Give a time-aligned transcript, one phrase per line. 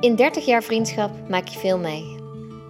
[0.00, 2.16] In 30 jaar vriendschap maak je veel mee.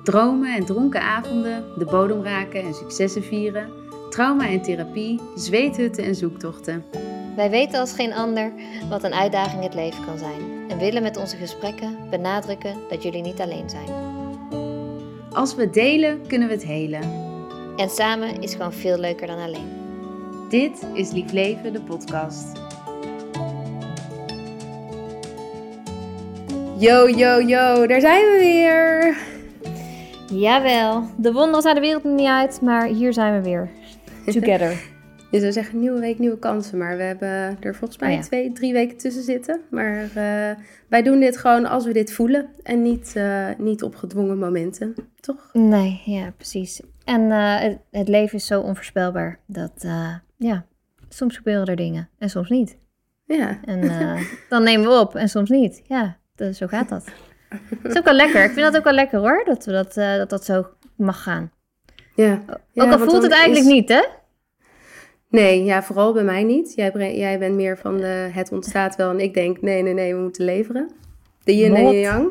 [0.03, 3.71] Dromen en dronken avonden, de bodem raken en successen vieren,
[4.09, 6.85] trauma en therapie, zweethutten en zoektochten.
[7.37, 8.53] Wij weten als geen ander
[8.89, 13.23] wat een uitdaging het leven kan zijn en willen met onze gesprekken benadrukken dat jullie
[13.23, 13.89] niet alleen zijn.
[15.33, 17.03] Als we delen, kunnen we het helen.
[17.77, 19.69] En samen is gewoon veel leuker dan alleen.
[20.49, 22.70] Dit is Lief Leven, de podcast.
[26.81, 29.17] Yo, yo, yo, daar zijn we weer.
[30.41, 33.71] Jawel, de wonderen zijn de wereld niet uit, maar hier zijn we weer.
[34.25, 34.83] Together.
[35.31, 36.79] Je zou zeggen nieuwe week, nieuwe kansen.
[36.79, 38.23] Maar we hebben er volgens mij Oh ja.
[38.23, 39.61] twee, drie weken tussen zitten.
[39.71, 40.57] Maar eh,
[40.89, 42.49] wij doen dit gewoon als we dit voelen.
[42.63, 44.95] En niet, eh, niet op gedwongen momenten.
[45.21, 45.51] Toch?
[45.53, 46.81] Nee, ja, precies.
[47.05, 49.87] En eh, het, het leven is zo onvoorspelbaar dat,
[50.37, 50.67] ja,
[51.09, 52.77] soms gebeuren er dingen en soms niet.
[53.27, 53.61] Ja.
[53.65, 53.81] En
[54.49, 55.83] dan nemen we op en soms niet.
[55.87, 57.05] Ja, dus zo gaat dat.
[57.83, 58.45] Het is ook wel lekker.
[58.45, 61.23] Ik vind dat ook wel lekker hoor, dat we dat, eh, dat, dat zo mag
[61.23, 61.53] gaan.
[62.15, 62.43] ja.
[62.75, 64.03] Ook al voelt het eigenlijk is- niet, hè?
[65.29, 66.75] Nee, ja, vooral bij mij niet.
[66.75, 69.11] Jij, jij bent meer van de het ontstaat wel.
[69.11, 70.91] En ik denk, nee, nee, nee, we moeten leveren.
[71.45, 72.29] De yin en yang.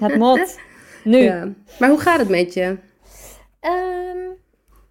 [0.00, 0.58] Het mot.
[1.04, 1.16] Nu.
[1.22, 1.48] Ja.
[1.78, 2.76] Maar hoe gaat het met je?
[3.60, 4.18] Ehm,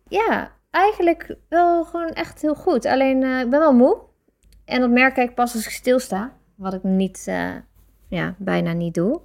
[0.08, 2.86] ja, eigenlijk wel gewoon echt heel goed.
[2.86, 3.98] Alleen, eh, ik ben wel moe.
[4.66, 6.34] En dat merk ik pas als ik stilsta.
[6.56, 7.50] Wat ik niet, eh,
[8.16, 9.22] ja, bijna niet doe.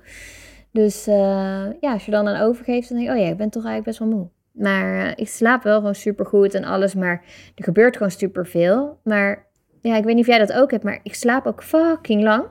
[0.73, 3.51] Dus eh, ja, als je dan een overgeeft, dan denk ik, oh ja, ik ben
[3.51, 4.29] toch eigenlijk best wel moe.
[4.53, 6.95] Maar eh, ik slaap wel gewoon supergoed en alles.
[6.95, 7.23] Maar
[7.55, 8.99] er gebeurt gewoon superveel.
[9.05, 9.47] Maar
[9.81, 12.45] ja, ik weet niet of jij dat ook hebt, maar ik slaap ook fucking lang.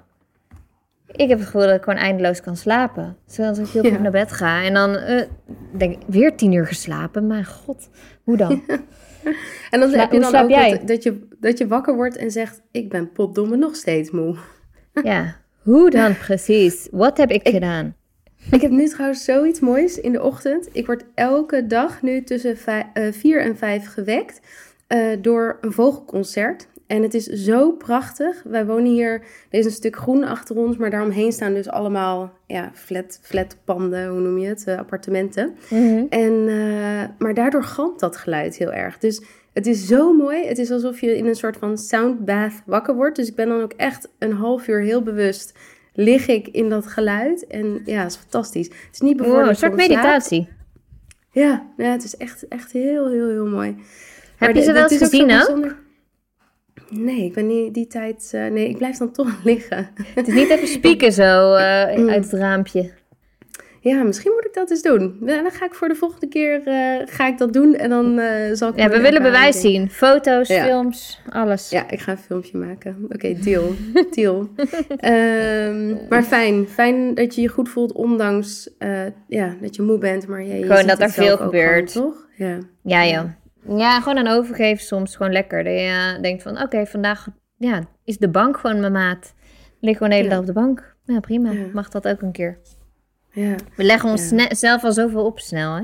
[1.12, 3.18] Ik heb het gevoel dat ik gewoon eindeloos kan slapen.
[3.26, 3.90] Zodat ik heel Ja.
[3.90, 4.64] goed naar bed ga.
[4.64, 5.22] En dan eh,
[5.78, 7.28] denk ik, weer tien uur geslapen.
[7.28, 7.90] Maar god,
[8.24, 8.62] hoe dan?
[9.72, 10.50] En dan Sla- heb je dan ook?
[10.50, 14.36] Dat, dat, je, dat je wakker wordt en zegt, ik ben potdomme nog steeds moe.
[15.04, 15.36] ja,
[15.68, 16.88] hoe dan precies?
[16.92, 17.96] Wat heb ik, gedaan?
[18.52, 20.70] Ik heb nu trouwens zoiets moois in de ochtend.
[20.72, 24.42] Ik word elke dag nu tussen eh, vier en vijf gewekt
[24.88, 26.68] eh, door een vogelconcert.
[26.88, 28.44] En het is zo prachtig.
[28.44, 29.14] Wij wonen hier,
[29.50, 34.08] er is een stuk groen achter ons, maar daaromheen staan dus allemaal ja, flat, flatpanden,
[34.08, 35.56] hoe noem je het, eh, appartementen.
[36.10, 38.98] En, eh, maar daardoor galmt dat geluid heel erg.
[38.98, 39.22] Dus
[39.54, 40.46] het is zo mooi.
[40.46, 43.16] Het is alsof je in een soort van soundbath wakker wordt.
[43.16, 45.54] Dus ik ben dan ook echt een half uur heel bewust
[45.94, 47.48] lig ik in dat geluid.
[47.48, 48.68] En ja, het is fantastisch.
[48.68, 50.50] Het is niet Wow, bevorderlijk een soort meditatie.
[51.32, 53.68] Ja, ja, het is echt, echt heel, heel, heel mooi.
[53.68, 55.76] Heb Maar je ze wel eens gezien ook?
[56.90, 58.30] Nee, ik ben niet die tijd...
[58.34, 59.90] eh, nee, ik blijf dan toch liggen.
[60.16, 62.10] Het is niet even spieken zo eh, Mm.
[62.10, 62.92] uit het raampje.
[63.82, 65.18] Ja, misschien moet ik dat eens doen.
[65.26, 68.22] Ja, Dan ga ik voor de volgende keer eh, ga ik dat doen en dan
[68.56, 68.78] zal ik...
[68.78, 69.90] Ja, we willen bewijs zien.
[69.90, 70.64] Foto's, Ja.
[70.64, 71.70] films, alles.
[71.70, 73.06] Ja, ik ga een filmpje maken.
[73.10, 73.72] Oké, deal.
[74.16, 74.50] deal.
[74.98, 76.68] Ehm, maar fijn.
[76.68, 78.70] Fijn dat je je goed voelt, ondanks
[79.28, 80.28] ja, dat je moe bent.
[80.28, 81.92] Maar je, je Gewoon dat er veel gebeurt.
[81.92, 82.26] gewoon, toch?
[82.36, 82.58] Ja.
[82.84, 83.24] Ja, joh.
[83.70, 85.64] Ja, gewoon een overgeven soms gewoon lekker.
[85.64, 89.34] Dat je eh, denkt van, oké, vandaag ja, is de bank gewoon mijn maat.
[89.80, 90.34] Lig gewoon de hele Ja.
[90.34, 90.96] dag op de bank.
[91.06, 91.52] Ja, prima.
[91.52, 91.66] Ja.
[91.74, 92.60] Mag dat ook een keer.
[93.32, 93.56] ja.
[93.76, 95.82] We leggen ons zelf al zoveel op snel, hè?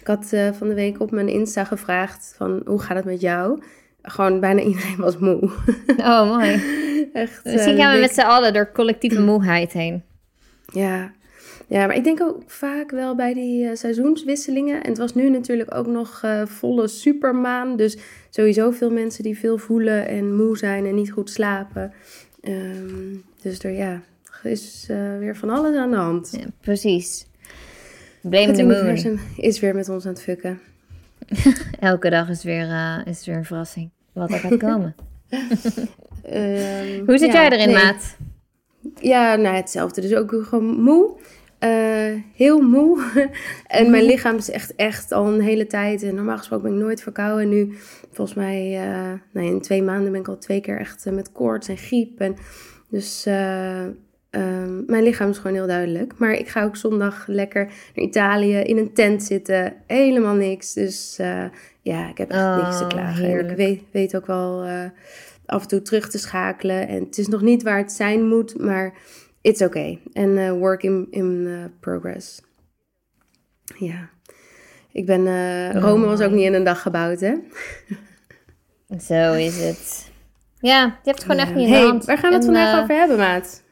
[0.00, 3.20] Ik had eh, van de week op mijn Insta gevraagd van hoe gaat het met
[3.20, 3.62] jou?
[4.02, 5.50] Gewoon bijna iedereen was moe.
[5.96, 6.50] Oh, mooi.
[7.12, 7.42] Echt.
[7.42, 10.02] eh, Misschien gaan we met z'n allen door collectieve moeheid heen.
[10.72, 11.12] Ja.
[11.68, 14.82] Ja, maar ik denk ook vaak wel bij die eh, seizoenswisselingen.
[14.82, 17.76] En het was nu natuurlijk ook nog eh, volle supermaan.
[17.76, 17.96] Dus
[18.30, 21.92] sowieso veel mensen die veel voelen en moe zijn en niet goed slapen.
[22.40, 24.02] Ehm, dus er, ja,
[24.42, 26.36] is eh, weer van alles aan de hand.
[26.40, 27.26] Ja, precies.
[28.20, 29.18] Blame Het the moon.
[29.36, 30.60] is weer met ons aan het fucken.
[31.80, 33.90] Elke dag is weer, is weer een verrassing.
[34.12, 34.94] Wat er gaat komen.
[36.22, 37.84] Ehm, Hoe zit ja, jij erin, nee.
[37.84, 38.16] maat?
[39.00, 40.00] Ja, nou hetzelfde.
[40.00, 41.16] Dus ook gewoon moe.
[41.58, 43.02] Eh, heel moe.
[43.66, 46.02] en mijn lichaam is echt, echt al een hele tijd.
[46.02, 47.42] En normaal gesproken ben ik nooit verkouden.
[47.42, 47.76] En nu,
[48.12, 51.32] volgens mij, eh, nou, in twee maanden ben ik al twee keer echt eh, met
[51.32, 52.20] koorts en griep.
[52.20, 52.36] En
[52.90, 53.82] dus eh,
[54.30, 56.14] ehm, mijn lichaam is gewoon heel duidelijk.
[56.16, 59.74] Maar ik ga ook zondag lekker naar Italië in een tent zitten.
[59.86, 60.72] Helemaal niks.
[60.72, 61.44] Dus eh,
[61.82, 63.24] ja, ik heb echt Oh, niks te klagen.
[63.24, 63.50] En heerlijk.
[63.50, 64.84] ik weet, weet ook wel eh,
[65.46, 66.88] af en toe terug te schakelen.
[66.88, 68.94] En het is nog niet waar het zijn moet, maar
[69.40, 70.00] it's okay.
[70.12, 72.40] En eh, work in, in eh, progress.
[73.78, 74.08] Ja.
[74.92, 77.34] Ik ben, eh, Rome was ook niet in een dag gebouwd, hè?
[79.08, 80.10] Zo is het.
[80.60, 82.04] Ja, je hebt het gewoon echt niet in hey, hand.
[82.04, 83.62] waar gaan we het En, vandaag eh, over hebben, maat?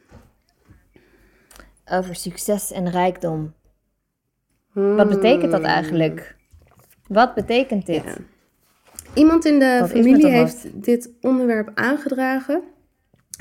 [1.85, 3.53] Over succes en rijkdom.
[4.73, 6.35] Wat betekent dat eigenlijk?
[7.07, 8.03] Wat betekent dit?
[8.03, 8.11] Hmm.
[8.11, 8.17] Ja.
[9.13, 12.63] Iemand in de Wat familie heeft dit onderwerp aangedragen.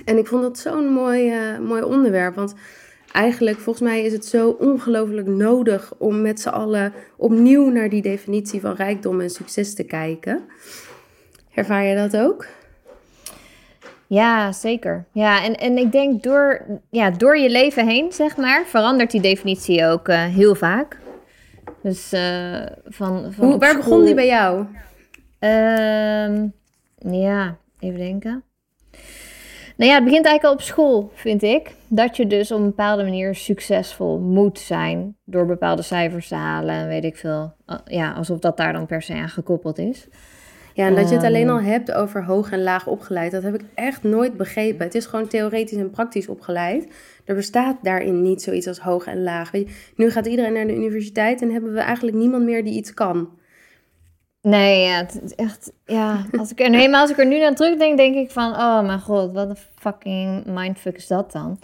[0.05, 2.35] En ik vond dat zo'n mooi, eh, mooi onderwerp.
[2.35, 2.55] Want
[3.13, 8.03] eigenlijk, volgens mij is het zo ongelooflijk nodig om met z'n allen opnieuw naar die
[8.03, 10.45] definitie van rijkdom en succes te kijken.
[11.55, 12.47] Ervaar je dat ook?
[14.07, 15.05] Ja, zeker.
[15.13, 19.21] Ja, en, en ik denk door, ja, door je leven heen, zeg maar, verandert die
[19.21, 20.99] definitie ook uh, heel vaak.
[21.83, 23.83] Dus uh, van, van Hoe, waar school...
[23.83, 24.59] begon die bij jou?
[25.41, 26.53] Um,
[27.13, 28.45] ja, even denken.
[29.77, 31.75] Nou ja, het begint eigenlijk al op school, vind ik.
[31.89, 36.75] Dat je dus op een bepaalde manier succesvol moet zijn door bepaalde cijfers te halen
[36.75, 37.55] en weet ik veel.
[37.85, 40.09] Ja, alsof dat daar dan per se aan gekoppeld is.
[40.75, 41.67] Ja, en dat je het alleen al ehm.
[41.67, 44.85] hebt over hoog en laag opgeleid, dat heb ik echt nooit begrepen.
[44.85, 46.89] Het is gewoon theoretisch en praktisch opgeleid.
[47.25, 49.51] Er bestaat daarin niet zoiets als hoog en laag.
[49.51, 52.75] Weet je, nu gaat iedereen naar de universiteit en hebben we eigenlijk niemand meer die
[52.75, 53.29] iets kan.
[54.49, 57.55] Nee, ja, het is echt, ja, als ik er, helemaal als ik er nu naar
[57.55, 61.59] terugdenk, denk ik van, oh mijn god, wat een fucking mindfuck is dat dan?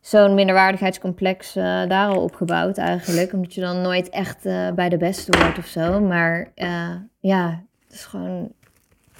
[0.00, 4.96] Zo'n minderwaardigheidscomplex uh, daar al opgebouwd eigenlijk, omdat je dan nooit echt uh, bij de
[4.96, 6.00] beste wordt of zo.
[6.00, 8.52] Maar uh, ja, het is gewoon,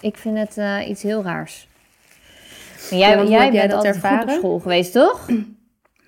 [0.00, 1.68] ik vind het iets heel raars.
[2.90, 4.20] Maar jij, ja, jij bent altijd ervaren?
[4.20, 5.26] goed op school geweest, toch?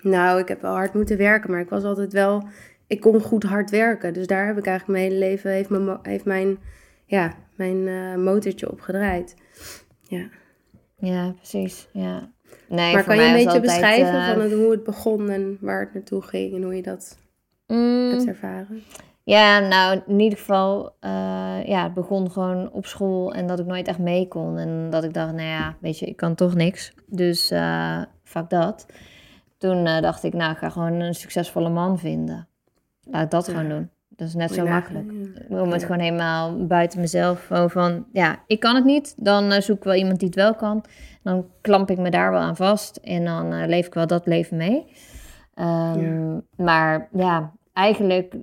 [0.01, 2.43] Nou, ik heb wel hard moeten werken, maar ik was altijd wel,
[2.87, 4.13] ik kon goed hard werken.
[4.13, 6.57] Dus daar heb ik eigenlijk mijn hele leven, heeft mijn, heeft mijn
[7.11, 9.35] ja, mijn uh, motortje opgedraaid.
[10.01, 10.29] Ja.
[10.97, 11.87] Ja, precies.
[11.93, 12.31] Ja.
[12.69, 15.79] Nee, maar kan je een beetje beschrijven uh, van het, hoe het begon en waar
[15.79, 17.17] het naartoe ging en hoe je dat
[17.67, 18.83] mm, hebt ervaren?
[19.23, 23.65] Ja, nou in ieder geval, uh, ja, het begon gewoon op school en dat ik
[23.65, 24.57] nooit echt mee kon.
[24.57, 26.93] En dat ik dacht, nou ja, weet je, ik kan toch niks.
[27.05, 28.85] Dus uh, fuck dat.
[29.57, 32.47] Toen dacht ik, nou, ik ga gewoon een succesvolle man vinden.
[33.03, 33.89] Laat dat gewoon doen.
[34.21, 35.11] Dat is net zo makkelijk.
[35.49, 37.47] Om het gewoon helemaal buiten mezelf.
[37.67, 39.13] van, ja, ik kan het niet.
[39.17, 40.83] Dan uh, zoek ik wel iemand die het wel kan.
[41.23, 42.95] Dan klamp ik me daar wel aan vast.
[42.95, 44.85] En dan uh, leef ik wel dat leven mee.
[45.55, 48.35] Um, Maar ja, eigenlijk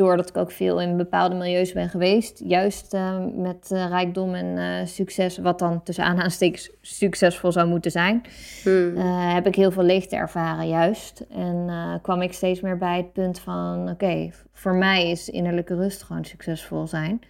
[0.00, 4.46] doordat ik ook veel in bepaalde milieus ben geweest, juist uh, met uh, rijkdom en
[4.46, 8.22] uh, succes, wat dan tussen aanhalingstekens succesvol zou moeten zijn,
[8.62, 8.96] hmm.
[9.34, 11.20] heb ik heel veel leegte ervaren juist.
[11.30, 11.68] En
[12.02, 16.24] kwam ik steeds meer bij het punt van, oké, voor mij is innerlijke rust gewoon
[16.24, 17.20] succesvol zijn.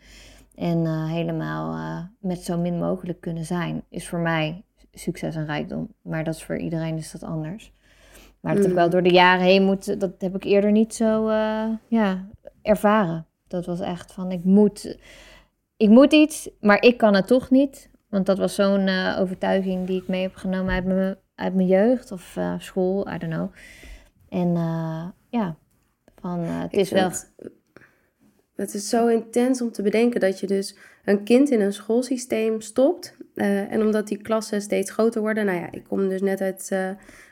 [0.54, 1.76] En helemaal
[2.20, 4.62] met zo min mogelijk kunnen zijn, is voor mij
[4.92, 5.92] succes en rijkdom.
[6.02, 7.72] Maar dat is voor iedereen is dat anders.
[8.40, 8.92] Maar dat heb ik wel hmm.
[8.92, 11.30] door de jaren heen moeten, dat heb ik eerder niet zo,
[11.88, 12.28] ja,
[12.62, 13.26] ervaren.
[13.48, 14.98] Dat was echt van, ik moet,
[15.76, 17.90] ik moet iets, maar ik kan het toch niet.
[18.08, 21.68] Want dat was zo'n uh, overtuiging die ik mee heb genomen uit mijn, uit mijn
[21.68, 23.52] jeugd of uh, school, I don't know.
[24.28, 25.56] En uh, ja,
[26.20, 27.10] van het is wel...
[28.54, 32.60] Het is zo intens om te bedenken dat je dus een kind in een schoolsysteem
[32.60, 33.16] stopt.
[33.34, 35.44] en omdat die klassen steeds groter worden.
[35.44, 36.72] Nou ja, ik kom dus net uit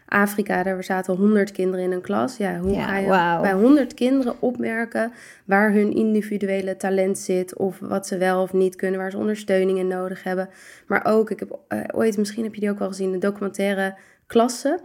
[0.09, 2.37] Afrika, daar zaten 100 kinderen in een klas.
[2.37, 5.13] Ja, hoe ga je bij 100 kinderen opmerken
[5.45, 9.79] waar hun individuele talent zit of wat ze wel of niet kunnen, waar ze ondersteuning
[9.79, 10.49] in nodig hebben.
[10.87, 13.97] Maar ook, ik heb uh, ooit, misschien heb je die ook wel gezien, de documentaire
[14.27, 14.81] Klasse.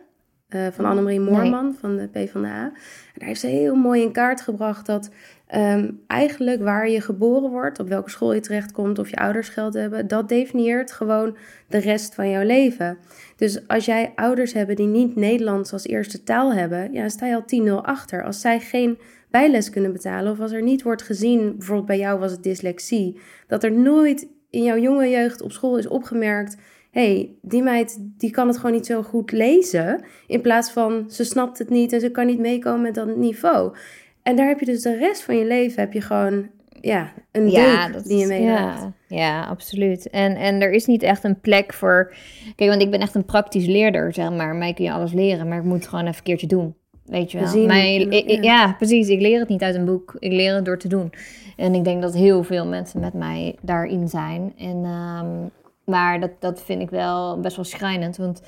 [0.50, 2.64] Uh, van Annemarie Moorman van de PvdA.
[2.64, 2.74] En
[3.14, 5.10] daar heeft ze heel mooi in kaart gebracht dat
[5.56, 9.74] um, eigenlijk waar je geboren wordt, op welke school je terechtkomt, of je ouders geld
[9.74, 12.98] hebben, dat definieert gewoon de rest van jouw leven.
[13.36, 17.36] Dus als jij ouders hebben die niet Nederlands als eerste taal hebben, ja, sta je
[17.36, 18.24] al 10-0 achter.
[18.24, 18.98] Als zij geen
[19.30, 23.20] bijles kunnen betalen, of als er niet wordt gezien, bijvoorbeeld bij jou was het dyslexie,
[23.48, 26.58] dat er nooit in jouw jonge jeugd op school is opgemerkt
[26.94, 30.04] hey, die meid die kan het gewoon niet zo goed lezen.
[30.28, 33.76] In plaats van ze snapt het niet en ze kan niet meekomen met dat niveau.
[34.24, 36.50] En daar heb je dus de rest van je leven heb je gewoon
[36.82, 40.10] ja, een ja, die je mee ja, ja, absoluut.
[40.10, 42.14] En, en er is niet echt een plek voor...
[42.56, 44.56] Kijk, want ik ben echt een praktisch leerder, zeg maar.
[44.56, 46.76] Mij kun je alles leren, maar ik moet het gewoon even een keertje doen.
[47.06, 47.66] Weet je wel.
[47.66, 48.42] Mijn, ja.
[48.42, 48.74] ja.
[48.74, 49.08] precies.
[49.08, 50.16] Ik leer het niet uit een boek.
[50.20, 51.14] Ik leer het door te doen.
[51.58, 54.54] En ik denk dat heel veel mensen met mij daarin zijn.
[54.58, 55.52] En um,
[55.86, 58.18] maar dat, dat vind ik wel best wel schrijnend.
[58.18, 58.42] Want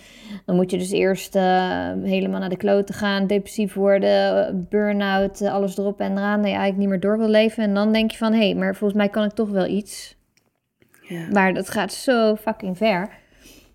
[0.46, 5.54] dan moet je dus eerst uh, helemaal naar de kloten gaan, depressief worden, burn-out, eh,
[5.54, 6.42] alles erop en eraan.
[6.42, 7.63] Dat je eigenlijk niet meer door wil leven.
[7.63, 10.18] En dan denk je van, hé, hey, maar volgens mij kan ik toch wel iets.
[11.01, 11.27] Ja.
[11.32, 13.10] Maar dat gaat zo fucking ver.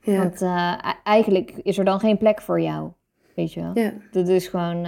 [0.03, 0.17] Ja.
[0.17, 0.75] Want uh,
[1.05, 2.91] eigenlijk is er dan geen plek voor jou.
[3.35, 3.71] Weet je wel?
[3.75, 3.93] Ja.
[4.11, 4.81] Dat is gewoon,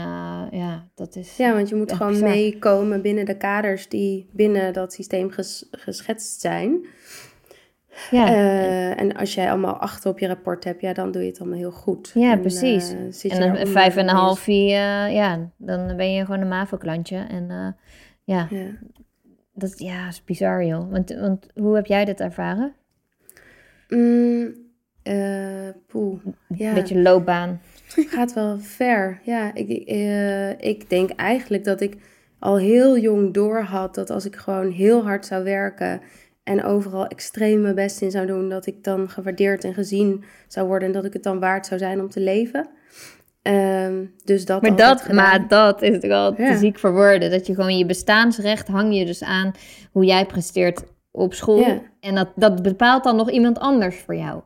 [0.50, 1.37] ja, dat is...
[1.37, 6.41] Ja, want je moet gewoon meekomen binnen de kaders die binnen dat systeem ges geschetst
[6.41, 6.87] zijn.
[8.11, 8.30] Ja.
[8.30, 11.40] Uh, en als jij allemaal achter op je rapport hebt, ja, dan doe je het
[11.40, 12.11] allemaal heel goed.
[12.14, 12.92] Ja, precies.
[13.25, 17.16] Uh, en een vijf en een half, uh, ja, dan ben je gewoon een MAVO-klantje.
[17.16, 17.76] En
[18.25, 18.66] ja, ja,
[19.54, 20.90] dat ja, is bizar, joh.
[20.90, 22.75] Want, want hoe heb jij dit ervaren?
[23.88, 24.54] Mm,
[25.87, 26.18] poeh,
[26.49, 26.68] ja.
[26.68, 27.61] Een beetje loopbaan.
[28.16, 29.20] gaat wel ver.
[29.22, 31.96] Ja, ik, eh, ik denk eigenlijk dat ik
[32.38, 36.00] al heel jong door had dat als ik gewoon heel hard zou werken
[36.44, 40.66] en overal extreem mijn best in zou doen, dat ik dan gewaardeerd en gezien zou
[40.66, 42.68] worden en dat ik het dan waard zou zijn om te leven.
[43.42, 45.16] Ehm, dus dat maar dat, gedaan.
[45.16, 47.30] maar dat is toch wel te ziek voor woorden.
[47.30, 49.52] Dat je gewoon je bestaansrecht hang je dus aan
[49.92, 51.58] hoe jij presteert op school.
[51.58, 51.82] Ja.
[52.00, 54.42] En dat, dat bepaalt dan nog iemand anders voor jou.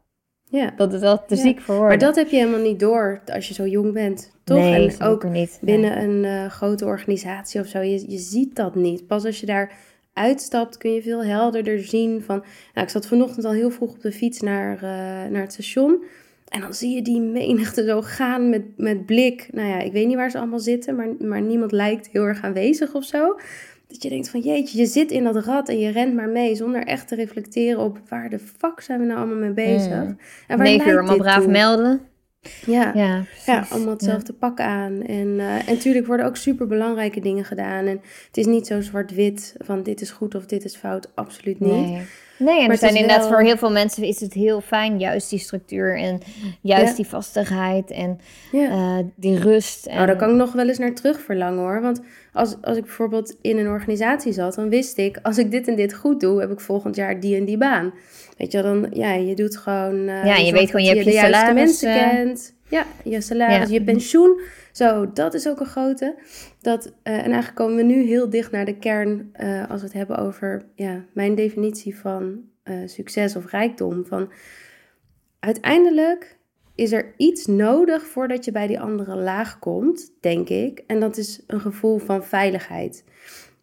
[0.48, 0.72] Ja.
[0.76, 1.40] Dat is wel te Ja.
[1.40, 1.98] ziek voor woorden.
[1.98, 4.58] Maar dat heb je helemaal niet door als je zo jong bent, toch?
[4.58, 5.58] Nee, en ook niet.
[5.60, 5.78] Nee.
[5.78, 9.06] binnen een eh, grote organisatie of zo, je, je ziet dat niet.
[9.06, 9.72] Pas als je daar
[10.16, 12.36] uitstapt kun je veel helderder zien van...
[12.74, 16.04] Nou, ik zat vanochtend al heel vroeg op de fiets naar, eh, naar het station...
[16.48, 19.48] En dan zie je die menigte zo gaan met, met blik.
[19.52, 22.42] Nou ja, ik weet niet waar ze allemaal zitten, maar, maar niemand lijkt heel erg
[22.42, 23.38] aanwezig of zo.
[23.86, 26.54] Dat je denkt van jeetje, je zit in dat rad en je rent maar mee
[26.54, 30.02] zonder echt te reflecteren op waar de fuck zijn we nou allemaal mee bezig.
[30.02, 30.18] Mm.
[30.46, 31.52] En waar Negen uur allemaal braaf toe?
[31.52, 32.00] melden.
[32.66, 35.02] Ja, Ja, ja, allemaal hetzelfde pak aan.
[35.02, 37.86] En, eh, en natuurlijk worden ook super belangrijke dingen gedaan.
[37.86, 41.08] En het is niet zo zwart-wit van dit is goed of dit is fout.
[41.14, 41.70] Absoluut niet.
[41.72, 42.02] Nee.
[42.38, 45.30] Nee, en er zijn inderdaad wel- voor heel veel mensen is het heel fijn, juist
[45.30, 46.20] die structuur en
[46.60, 46.94] juist Ja.
[46.96, 48.20] die vastigheid en
[48.52, 48.68] Ja.
[48.70, 49.86] eh, die rust.
[49.86, 51.80] En, Nou, daar kan ik nog wel eens naar terug verlangen hoor.
[51.80, 52.00] Want
[52.32, 55.76] als, als ik bijvoorbeeld in een organisatie zat, dan wist ik, als ik dit en
[55.76, 57.92] dit goed doe, heb ik volgend jaar die en die baan.
[58.38, 60.08] Weet je dan, ja, je doet gewoon.
[60.08, 62.54] eh, Ja, je weet gewoon, je hebt je juiste salaris, mensen eh, kent.
[62.68, 63.74] Ja, je salaris, Ja.
[63.74, 64.40] je pensioen.
[64.72, 66.14] Zo, dat is ook een grote.
[66.66, 69.86] Dat, eh, en eigenlijk komen we nu heel dicht naar de kern eh, als we
[69.86, 74.06] het hebben over ja, mijn definitie van eh, succes of rijkdom.
[74.06, 74.32] Van
[75.38, 76.38] uiteindelijk
[76.74, 80.82] is er iets nodig voordat je bij die andere laag komt, denk ik.
[80.86, 83.04] En dat is een gevoel van veiligheid.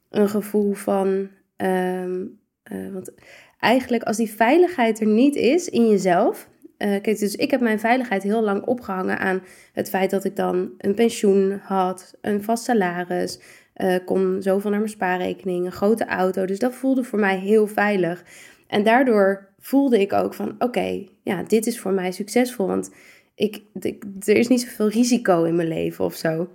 [0.09, 1.29] Een gevoel van.
[1.55, 2.25] ehm,
[2.63, 3.13] eh, want
[3.59, 6.49] eigenlijk, als die veiligheid er niet is in jezelf.
[6.77, 9.41] Eh, kijk, dus ik heb mijn veiligheid heel lang opgehangen aan
[9.73, 13.39] het feit dat ik dan een pensioen had, een vast salaris,
[13.73, 16.45] eh kon zoveel naar mijn spaarrekening, een grote auto.
[16.45, 18.23] Dus dat voelde voor mij heel veilig.
[18.67, 22.67] En daardoor voelde ik ook van, oké, ja, dit is voor mij succesvol.
[22.67, 22.91] Want
[23.35, 26.47] ik, ik- er is niet zoveel risico in mijn leven of zo.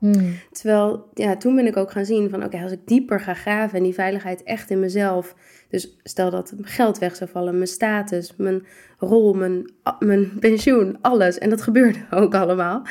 [0.00, 0.34] Hmm.
[0.50, 3.78] Terwijl, ja, toen ben ik ook gaan zien van, oké, als ik dieper ga graven
[3.78, 5.34] en die veiligheid echt in mezelf.
[5.68, 8.66] Dus stel dat geld weg zou vallen, mijn status, mijn
[8.98, 11.38] rol, mijn, mijn pensioen, alles.
[11.38, 12.82] En dat gebeurde ook allemaal.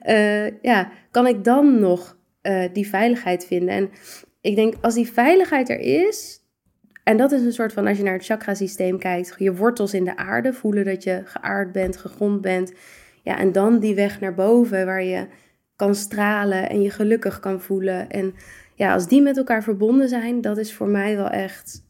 [0.00, 3.74] Eh, ja, kan ik dan nog eh, die veiligheid vinden?
[3.74, 3.90] En
[4.40, 6.40] ik denk, als die veiligheid er is,
[7.04, 10.04] en dat is een soort van, als je naar het chakrasysteem kijkt, je wortels in
[10.04, 12.72] de aarde, voelen dat je geaard bent, gegrond bent.
[13.22, 15.26] Ja, en dan die weg naar boven, waar je
[15.78, 18.10] kan stralen en je gelukkig kan voelen.
[18.10, 18.34] En
[18.74, 21.82] ja, als die met elkaar verbonden zijn, dat is voor mij wel echt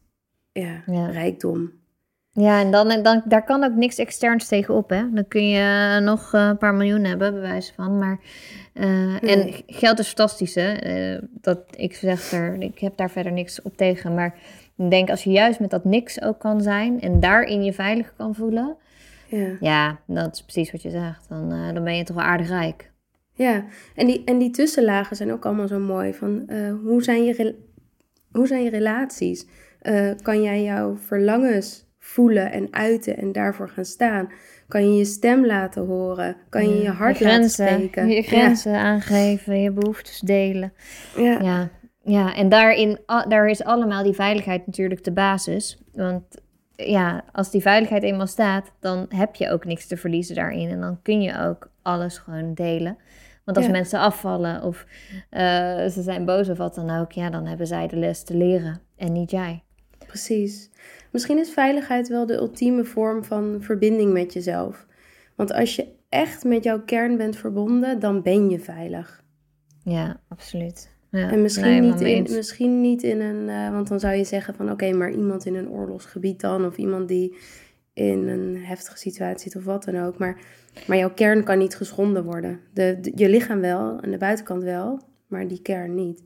[0.51, 1.05] ja, Ja.
[1.09, 1.71] rijkdom.
[2.31, 5.03] Ja, en dan, dan, daar kan ook niks externs tegenop, hè.
[5.11, 7.97] Dan kun je nog eh, een paar miljoen hebben, bij wijze van.
[7.97, 8.19] Maar,
[8.73, 9.35] eh, Nee.
[9.35, 10.71] En geld is fantastisch, hè.
[10.73, 14.13] Eh, dat, ik, zeg er, ik heb daar verder niks op tegen.
[14.13, 14.35] Maar
[14.75, 17.01] ik denk, als je juist met dat niks ook kan zijn...
[17.01, 18.77] en daarin je veilig kan voelen...
[19.27, 19.55] Ja.
[19.59, 21.29] ja, dat is precies wat je zegt.
[21.29, 22.88] Dan, eh, dan ben je toch wel aardig rijk.
[23.39, 23.63] Ja,
[23.95, 26.13] en die, en die tussenlagen zijn ook allemaal zo mooi.
[26.13, 27.55] Van, eh, hoe, zijn je
[28.31, 29.47] hoe zijn je relaties?
[29.81, 34.29] Eh, kan jij jouw verlangens voelen en uiten en daarvoor gaan staan?
[34.67, 36.35] Kan je je stem laten horen?
[36.49, 38.07] Kan je je hart je laten grenzen, spreken?
[38.07, 40.73] Je grenzen aangeven, je behoeftes delen.
[41.17, 41.69] Ja, ja.
[42.03, 45.77] Ja, en daarin, daar is allemaal die veiligheid natuurlijk de basis.
[45.93, 46.23] Want
[46.75, 50.69] ja, als die veiligheid eenmaal staat, dan heb je ook niks te verliezen daarin.
[50.69, 52.97] En dan kun je ook alles gewoon delen.
[53.49, 53.79] Want als Ja.
[53.79, 54.85] mensen afvallen of
[55.29, 55.41] eh,
[55.87, 58.81] ze zijn boos of wat dan ook, ja, dan hebben zij de les te leren
[58.97, 59.63] en niet jij.
[60.07, 60.69] Precies.
[61.11, 64.85] Misschien is veiligheid wel de ultieme vorm van verbinding met jezelf.
[65.35, 69.23] Want als je echt met jouw kern bent verbonden, dan ben je veilig.
[69.83, 70.89] Ja, absoluut.
[71.11, 74.23] Ja, En misschien, nee, niet in, misschien niet in een, eh, want dan zou je
[74.23, 77.37] zeggen van oké, maar iemand in een oorlogsgebied dan, of iemand die
[77.99, 80.17] in een heftige situatie zit of wat dan ook.
[80.17, 80.37] Maar,
[80.87, 82.59] maar jouw kern kan niet geschonden worden.
[82.73, 86.23] De, de- je lichaam wel en de buitenkant wel, maar die kern niet.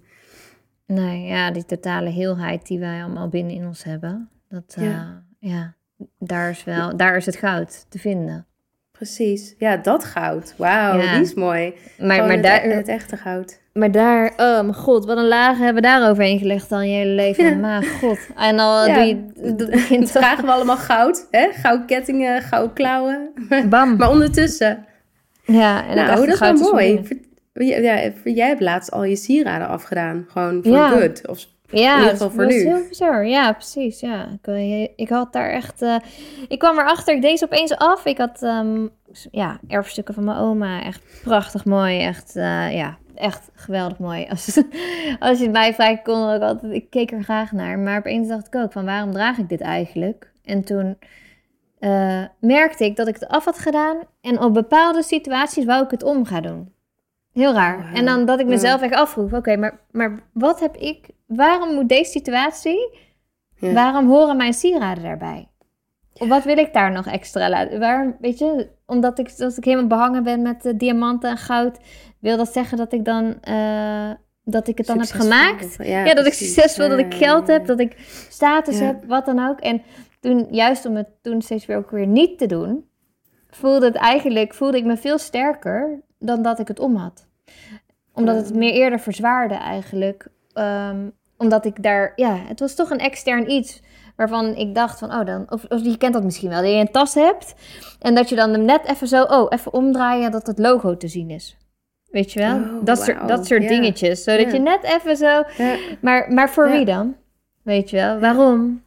[0.85, 4.29] Nee, ja, die totale heelheid die wij allemaal binnen in ons hebben.
[4.49, 5.23] Dat, eh, Ja.
[5.39, 5.75] ja.
[6.19, 8.45] daar, is wel, daar is het goud te vinden.
[9.03, 9.55] Precies.
[9.57, 10.53] Ja, dat goud.
[10.57, 11.13] Wauw, Ja.
[11.13, 11.73] die is mooi.
[11.97, 13.59] Maar, Gewoon maar, het, daar, het echte goud.
[13.73, 16.91] maar daar, oh mijn god, wat een lagen hebben we daar overheen gelegd al je
[16.93, 17.43] hele leven.
[17.49, 17.55] Ja.
[17.55, 18.17] Maar god.
[18.37, 19.15] En dan Ja, doe je,
[19.71, 21.47] begint Dan dragen we allemaal goud, hè?
[21.53, 23.29] Goudkettingen, goudklauwen.
[23.69, 23.95] bam.
[23.97, 24.85] Maar ondertussen,
[25.45, 27.21] Ja, en nou, dat echte is wel goud mooi.
[27.53, 30.25] ja, jij hebt laatst al je sieraden afgedaan.
[30.27, 30.89] Gewoon voor Ja.
[30.89, 31.27] good.
[31.27, 32.53] Of Ja, In ieder het geval voor nu.
[32.53, 33.25] heel bizar.
[33.27, 33.99] Ja, precies.
[33.99, 34.27] Ja.
[34.27, 35.81] Ik, eh, ik had daar echt...
[35.81, 35.95] eh,
[36.47, 38.05] ik kwam erachter, ik deed ze opeens af.
[38.05, 38.87] Ik had ehm,
[39.31, 40.83] ja, erfstukken van mijn oma.
[40.83, 41.99] Echt prachtig mooi.
[41.99, 44.25] Echt, eh, ja, echt geweldig mooi.
[44.29, 44.61] Als,
[45.19, 46.73] als je het mij vraagt, kon ik altijd...
[46.73, 47.79] Ik keek er graag naar.
[47.79, 50.31] Maar opeens dacht ik ook van, waarom draag ik dit eigenlijk?
[50.43, 50.97] En toen
[52.39, 53.97] merkte ik dat ik het af had gedaan.
[54.21, 56.72] En op bepaalde situaties wou ik het om gaan doen.
[57.33, 57.93] Heel raar.
[57.93, 61.05] En dan dat ik mezelf echt afvroeg, oké, maar, maar wat heb ik...
[61.27, 62.97] Waarom moet deze situatie...
[63.55, 63.73] Ja.
[63.73, 65.47] Waarom horen mijn sieraden daarbij?
[66.13, 67.79] Of wat wil ik daar nog extra laten?
[67.79, 71.77] Waarom, weet je, omdat ik, dat ik helemaal behangen ben met eh, diamanten en goud,
[72.19, 74.11] wil dat zeggen dat ik dan, eh,
[74.43, 75.75] dat ik het dan heb gemaakt?
[75.77, 76.53] Ja, Ja, dat ik precies.
[76.53, 77.95] succesvol, dat ik geld heb, dat ik
[78.29, 78.85] status Ja.
[78.85, 79.59] heb, wat dan ook.
[79.59, 79.81] En
[80.19, 82.85] toen, juist om het toen steeds weer ook weer niet te doen,
[83.49, 87.25] voelde het eigenlijk, voelde ik me veel sterker dan dat ik het om had.
[88.13, 88.55] Omdat het Ja.
[88.57, 90.27] meer eerder verzwaarde eigenlijk.
[90.53, 93.81] Ehm, omdat ik daar, ja, het was toch een extern iets
[94.15, 96.75] waarvan ik dacht van, oh dan, of, of je kent dat misschien wel, dat je
[96.75, 97.53] een tas hebt
[97.99, 101.07] en dat je dan hem net even zo, oh, even omdraaien dat het logo te
[101.07, 101.57] zien is.
[102.11, 102.55] Weet je wel?
[102.55, 103.67] Oh, dat, soort, dat soort ja.
[103.69, 104.23] dingetjes.
[104.23, 104.51] Zodat Ja.
[104.53, 107.15] je net even zo, Ja, maar, maar voor wie dan?
[107.63, 108.19] Weet je wel?
[108.19, 108.83] Waarom?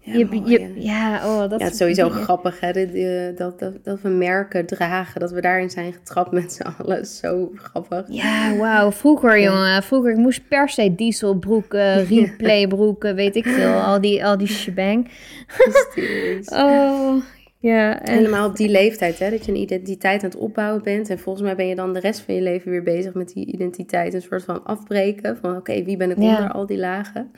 [0.00, 0.70] Ja, je, mooi, je, ja.
[0.76, 2.22] ja, oh, dat Ja, het is sowieso dingen.
[2.22, 6.52] grappig hè, eh, dat, dat, dat we merken dragen, dat we daarin zijn getrapt met
[6.52, 7.06] z'n allen.
[7.06, 8.04] Zo grappig.
[8.08, 8.92] Ja, wauw.
[8.92, 9.82] Vroeger, jongen.
[9.82, 13.72] Vroeger, ik moest per se dieselbroeken, replaybroeken, weet ik veel.
[13.72, 15.08] Al die, al die shebang.
[16.44, 17.22] Oh,
[17.58, 18.02] ja.
[18.02, 21.10] En, Helemaal op die leeftijd, hè, dat je een identiteit aan het opbouwen bent.
[21.10, 23.46] En volgens mij ben je dan de rest van je leven weer bezig met die
[23.46, 24.14] identiteit.
[24.14, 27.30] Een soort van afbreken van, oké, wie ben ik onder al die lagen?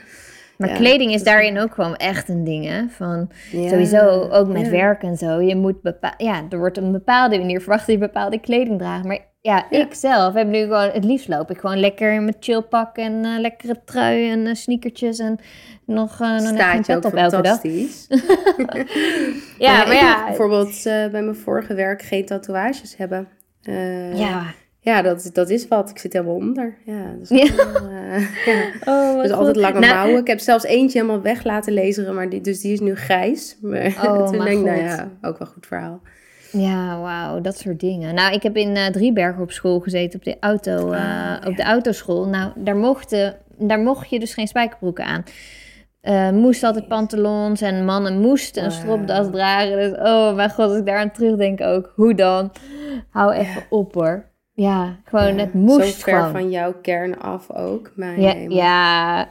[0.56, 2.88] Maar ja, kleding is daarin ook gewoon echt een ding, hè.
[2.88, 4.70] Van, Ja, Sowieso, ook met ja.
[4.70, 5.40] werk en zo.
[5.40, 5.76] Je moet
[6.18, 9.04] ja, er wordt op een bepaalde manier verwacht dat je bepaalde kleding draagt.
[9.04, 12.96] Maar ja, ik zelf heb nu gewoon, het liefst loop ik gewoon lekker met chillpak
[12.96, 15.38] en eh, lekkere trui en eh, sneakertjes en
[15.84, 17.60] nog, eh nog net geen Staat pet ook op elke dag.
[17.60, 18.06] fantastisch.
[19.58, 20.24] Ja, ik maar ja.
[20.26, 23.28] bijvoorbeeld eh, bij mijn vorige werk geen tatoeages hebben.
[23.62, 24.42] Eh, Ja.
[24.86, 25.90] Ja, dat, dat is wat.
[25.90, 26.74] Ik zit helemaal onder.
[26.84, 27.54] Ja, is Ja.
[27.54, 28.62] wel, eh, ja.
[28.84, 30.20] Oh, Dus altijd lange Nou, mouwen.
[30.20, 33.56] Ik heb zelfs eentje helemaal weg laten lezen, maar die, dus die is nu grijs.
[33.62, 36.00] Maar Oh, toen denk ik, nou ja, ook wel goed verhaal.
[36.52, 38.14] Ja, wauw, dat soort dingen.
[38.14, 41.00] Nou, ik heb in eh Driebergen op school gezeten, op de, auto, eh,
[41.40, 42.26] Ah, op de autoschool.
[42.28, 45.24] Nou, daar, mochten, daar mocht je dus geen spijkerbroeken aan.
[46.00, 48.80] Eh moest altijd pantalons en mannen moesten een Wauw.
[48.82, 49.76] stropdas dragen.
[49.76, 51.92] Dus, oh mijn god, als ik daar aan terugdenk ook.
[51.94, 52.52] Hoe dan?
[53.10, 54.24] Hou even op hoor.
[54.56, 56.30] Ja, gewoon, Ja, het moest Zo ver gewoon.
[56.30, 57.90] van jouw kern af ook.
[57.94, 59.28] Mijn Ja, ja.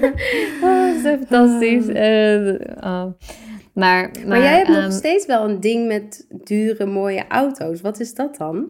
[0.62, 1.86] oh, zo fantastisch.
[1.88, 2.46] Eh,
[2.92, 3.04] oh.
[3.12, 3.12] Maar,
[3.72, 7.80] maar, Maar, jij hebt ehm, nog steeds wel een ding met dure, mooie auto's.
[7.80, 8.66] Wat is dat dan?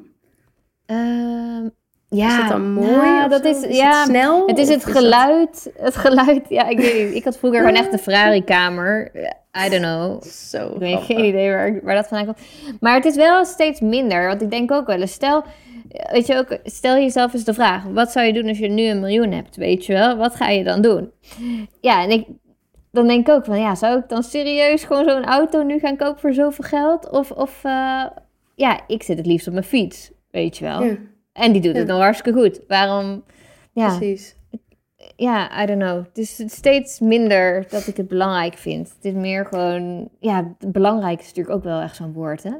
[0.86, 1.68] ehm,
[2.08, 2.86] ja, is het dan mooi?
[3.10, 4.46] nou, dat is, Is ja, het snel?
[4.46, 5.70] Het is het dat- geluid.
[5.78, 7.14] Het geluid, ja, ik weet niet.
[7.14, 9.10] Ik had vroeger gewoon echt een Ferrari-kamer.
[9.66, 10.22] I don't know.
[10.22, 12.46] Zo Ik weet geen idee waar, waar dat vandaan komt.
[12.80, 14.26] Maar het is wel steeds minder.
[14.26, 15.44] Want ik denk ook wel eens, stel,
[15.88, 18.82] weet je ook, stel jezelf eens de vraag: wat zou je doen als je nu
[18.82, 19.56] een miljoen hebt?
[19.56, 21.10] Weet je wel, wat ga je dan doen?
[21.80, 22.26] Ja, en ik,
[22.90, 25.96] dan denk ik ook van, ja, zou ik dan serieus gewoon zo'n auto nu gaan
[25.96, 27.10] kopen voor zoveel geld?
[27.10, 28.04] Of, of eh,
[28.54, 30.82] ja, ik zit het liefst op mijn fiets, weet je wel.
[30.82, 30.96] Ja,
[31.32, 32.60] En die doet het nog hartstikke goed.
[32.68, 33.24] Waarom?
[33.72, 34.36] Ja, precies.
[35.16, 36.04] ja, I don't know.
[36.04, 38.92] Het is steeds minder dat ik het belangrijk vind.
[38.94, 40.08] Het is meer gewoon...
[40.20, 42.52] Ja, belangrijk is natuurlijk ook wel echt zo'n woord, hè?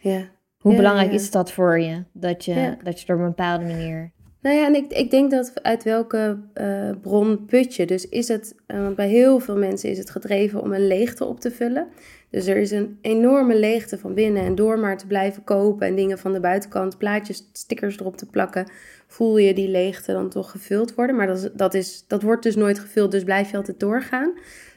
[0.00, 0.28] Ja.
[0.64, 1.14] Hoe Ja, belangrijk ja.
[1.14, 2.02] is dat voor je?
[2.12, 2.76] Dat je, Ja.
[2.82, 4.12] dat je er op een bepaalde manier...
[4.40, 7.86] Nou ja, en ik, ik denk dat uit welke eh, bron put je.
[7.86, 11.24] Dus is het, eh, want bij heel veel mensen is het gedreven om een leegte
[11.24, 11.86] op te vullen.
[12.30, 14.42] Dus er is een enorme leegte van binnen.
[14.42, 18.26] En door maar te blijven kopen en dingen van de buitenkant, plaatjes, stickers erop te
[18.26, 18.70] plakken,
[19.06, 21.16] voel je die leegte dan toch gevuld worden.
[21.16, 24.32] Maar dat, is, dat, is, dat wordt dus nooit gevuld, dus blijf je altijd doorgaan.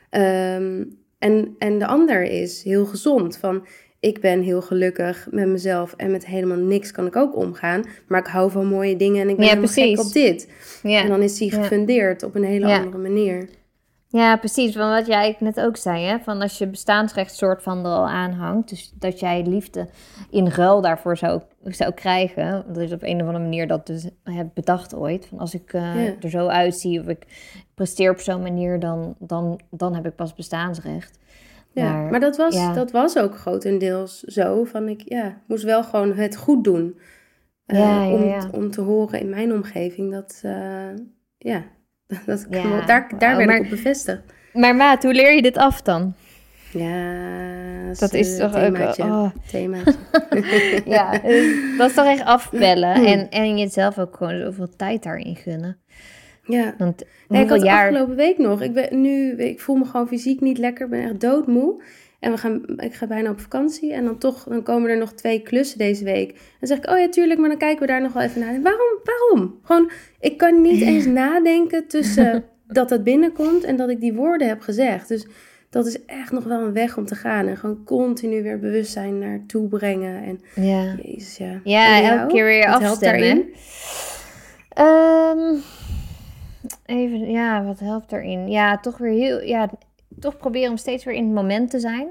[0.10, 0.84] Ehm,
[1.19, 3.38] en, en de ander is heel gezond.
[3.38, 3.67] Van
[4.00, 7.84] ik ben heel gelukkig met mezelf en met helemaal niks kan ik ook omgaan.
[8.08, 9.96] Maar ik hou van mooie dingen en ik ben Ja, helemaal precies.
[9.98, 10.50] gek op dit.
[10.84, 13.50] Ja, En dan is die gefundeerd op een hele andere manier.
[14.08, 14.76] ja precies.
[14.76, 16.20] Van wat jij net ook zei, hè?
[16.20, 18.70] Van als je bestaansrecht soort van er al aanhangt.
[18.70, 19.88] Dus dat jij liefde
[20.30, 22.66] in ruil daarvoor zou, zou krijgen.
[22.68, 25.26] Dat is op een of andere manier dat dus heb bedacht ooit.
[25.26, 26.14] Van als ik eh, Ja.
[26.22, 27.26] er zo uitzie of ik
[27.76, 31.20] presteer op zo'n manier, dan, dan, dan heb ik pas bestaansrecht.
[31.78, 32.74] Ja, Maar, maar, dat, was, ja.
[32.74, 34.63] dat was ook grotendeels zo.
[34.63, 37.00] Van ik ja, moest wel gewoon het goed doen.
[37.66, 38.50] Eh, Ja, om, ja.
[38.52, 40.96] om te horen in mijn omgeving dat, eh,
[41.38, 41.63] ja,
[42.26, 44.22] dat, Ja, daar, daar wauw, werd maar- ik op bevestigd.
[44.54, 46.13] Maar maat, hoe leer je dit af dan?
[46.72, 48.78] Ja, Dat is toch ook...
[48.98, 49.30] oh.
[49.48, 49.94] themaatje.
[50.86, 51.12] Ja,
[51.78, 52.94] dat is toch echt afbellen.
[53.12, 55.78] En, en jezelf ook gewoon zoveel tijd daarin gunnen.
[56.48, 56.76] Ja.
[56.78, 57.88] Want Nee, ik had jaar...
[57.88, 58.62] afgelopen week nog.
[58.62, 60.86] Ik, ben, nu, ik voel me gewoon fysiek niet lekker.
[60.86, 61.82] Ik ben echt doodmoe.
[62.20, 63.94] En we gaan, ik ga bijna op vakantie.
[63.94, 66.30] En dan toch, dan komen er nog twee klussen deze week.
[66.60, 68.62] Dan zeg ik, oh ja, tuurlijk, maar dan kijken we daar nog wel even naar.
[68.62, 69.00] Waarom?
[69.04, 69.60] Waarom?
[69.64, 74.48] Gewoon, ik kan niet eens nadenken tussen dat het binnenkomt en dat ik die woorden
[74.48, 75.08] heb gezegd.
[75.08, 75.28] Dus
[75.70, 77.48] dat is echt nog wel een weg om te gaan.
[77.48, 80.24] En gewoon continu weer bewustzijn naartoe brengen.
[80.24, 80.96] En Ja.
[81.02, 82.02] jezus, ja.
[82.02, 83.20] En elke keer weer afstemmen.
[83.20, 83.54] daarin?
[86.88, 88.47] Even, ja, wat helpt erin?
[88.50, 89.69] Ja, toch weer heel, ja,
[90.19, 92.08] toch proberen om steeds weer in het moment te zijn.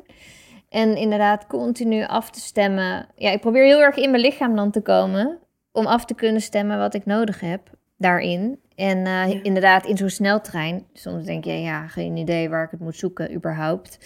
[0.69, 3.07] En inderdaad continu af te stemmen.
[3.17, 5.39] Ja, ik probeer heel erg in mijn lichaam dan te komen.
[5.73, 8.61] Om af te kunnen stemmen wat ik nodig heb daarin.
[8.75, 9.43] En eh, Ja.
[9.43, 10.87] inderdaad in zo'n sneltrein.
[10.93, 13.99] Soms denk je, ja, geen idee waar ik het moet zoeken überhaupt.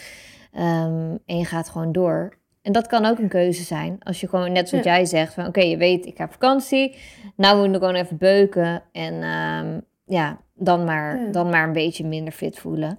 [0.53, 2.39] Ehm, en je gaat gewoon door.
[2.63, 3.97] En dat kan ook een keuze zijn.
[4.03, 4.95] Als je gewoon, net zoals Ja.
[4.95, 6.97] jij zegt, van oké, je weet, ik heb vakantie.
[7.37, 8.83] Nou moet ik gewoon even beuken.
[8.93, 11.31] En ehm, ja, dan maar, Ja.
[11.33, 12.99] dan maar een beetje minder fit voelen.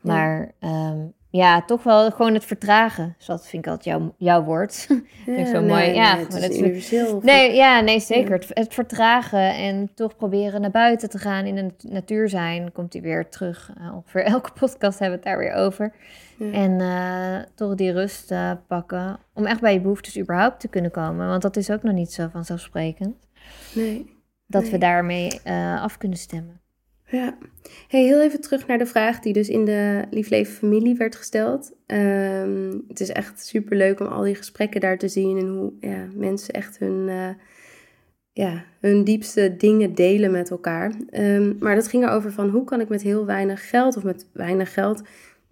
[0.00, 0.98] Maar ehm,
[1.30, 3.14] ja, toch wel gewoon het vertragen.
[3.18, 4.86] Dus dat vind ik altijd jouw, jouw woord.
[5.26, 5.84] Ja, zo mooi.
[5.92, 6.92] Ja, is.
[7.22, 8.32] Nee, ja, nee, zeker.
[8.32, 12.72] Het, het vertragen en toch proberen naar buiten te gaan, in de nat- natuur zijn.
[12.72, 13.72] Komt hij weer terug.
[13.80, 15.92] Eh, ongeveer elke podcast hebben we het daar weer over.
[16.38, 16.52] Ja.
[16.52, 19.18] En eh, toch die rust eh, pakken.
[19.34, 21.28] Om echt bij je behoeftes überhaupt te kunnen komen.
[21.28, 23.16] Want dat is ook nog niet zo vanzelfsprekend.
[23.74, 24.16] Nee.
[24.46, 24.70] Dat Nee.
[24.70, 25.40] we daarmee
[25.80, 26.60] af kunnen stemmen.
[27.10, 27.38] Ja.
[27.88, 31.16] Hey, heel even terug naar de vraag die dus in de Lief Leven familie werd
[31.16, 31.72] gesteld.
[31.86, 35.72] Ehm, het is echt super leuk om al die gesprekken daar te zien en hoe
[35.80, 37.30] ja, mensen echt hun, eh,
[38.32, 40.92] ja, hun diepste dingen delen met elkaar.
[41.10, 44.26] Ehm, maar dat ging erover van hoe kan ik met heel weinig geld of met
[44.32, 45.02] weinig geld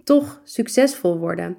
[0.04, 1.56] toch succesvol worden.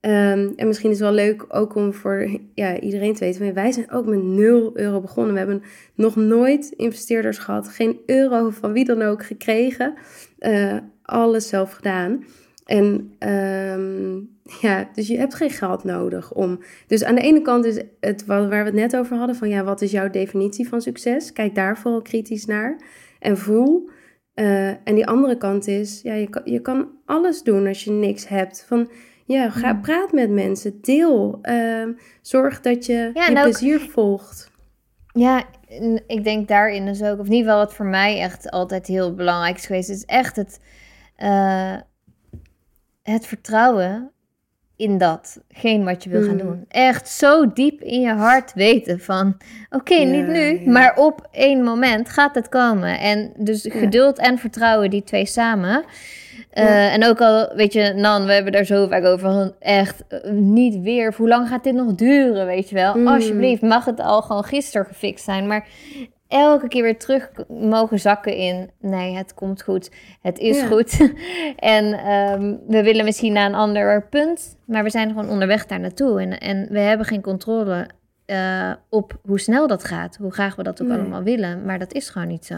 [0.00, 3.54] Ehm, en misschien is het wel leuk ook om voor ja, iedereen te weten.
[3.54, 5.32] Wij zijn ook met 0 euro begonnen.
[5.32, 5.62] We hebben
[5.94, 7.68] nog nooit investeerders gehad.
[7.68, 9.94] Geen euro van wie dan ook gekregen.
[10.38, 12.24] Eh, alles zelf gedaan.
[12.64, 14.16] En ehm,
[14.60, 16.58] ja, dus je hebt geen geld nodig om.
[16.86, 19.48] Dus aan de ene kant is het wa- waar we het net over hadden: van
[19.48, 21.32] ja, wat is jouw definitie van succes?
[21.32, 22.80] Kijk daar vooral kritisch naar
[23.18, 23.90] en voel.
[24.34, 27.90] Eh, en die andere kant is: ja, je kan, je kan alles doen als je
[27.90, 28.64] niks hebt.
[28.68, 28.90] Van
[29.32, 29.80] ja, ga Mm.
[29.80, 31.38] praat met mensen, deel.
[31.42, 34.50] Ehm, zorg dat je Ja, je plezier volgt.
[35.12, 35.42] Ja,
[36.06, 39.56] ik denk daarin dus ook, of ieder geval wat voor mij echt altijd heel belangrijk
[39.56, 40.60] is geweest, is echt het,
[41.16, 41.76] eh,
[43.02, 44.10] het vertrouwen
[44.76, 46.38] in datgene wat je wil gaan Mm.
[46.38, 46.64] doen.
[46.68, 49.36] Echt zo diep in je hart weten van,
[49.70, 50.70] oké, Ja, niet nu, ja.
[50.70, 52.98] maar op één moment gaat het komen.
[52.98, 55.84] En dus geduld en vertrouwen, die twee samen.
[56.50, 56.90] Eh, Ja.
[56.90, 60.30] En ook al, weet je, Nan, we hebben daar zo vaak over, van echt eh,
[60.30, 61.08] niet weer.
[61.08, 62.94] Of hoe lang gaat dit nog duren, weet je wel?
[62.94, 63.06] Mm.
[63.08, 65.46] Alsjeblieft, mag het al gewoon gisteren gefixt zijn.
[65.46, 65.66] Maar
[66.28, 69.90] elke keer weer terug mogen zakken in, nee, het komt goed.
[70.22, 70.66] Het is Ja.
[70.66, 71.10] goed.
[71.56, 75.80] en ehm, we willen misschien naar een ander punt, maar we zijn gewoon onderweg daar
[75.80, 76.20] naartoe.
[76.20, 77.86] En, en we hebben geen controle
[78.30, 80.16] eh, op hoe snel dat gaat.
[80.16, 80.98] Hoe graag we dat ook Nee.
[80.98, 81.64] allemaal willen.
[81.64, 82.54] Maar dat is gewoon niet zo.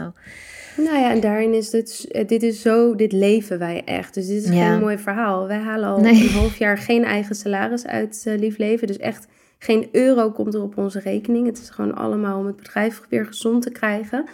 [0.77, 4.13] Nou ja, en daarin is dit, eh, dit is zo, dit leven wij echt.
[4.13, 4.69] Dus dit is Ja.
[4.71, 5.47] geen mooi verhaal.
[5.47, 6.23] Wij halen al Nee.
[6.23, 8.87] een half jaar geen eigen salaris uit eh, Lief Leven.
[8.87, 9.27] Dus echt
[9.59, 11.45] geen euro komt er op onze rekening.
[11.45, 14.25] Het is gewoon allemaal om het bedrijf weer gezond te krijgen.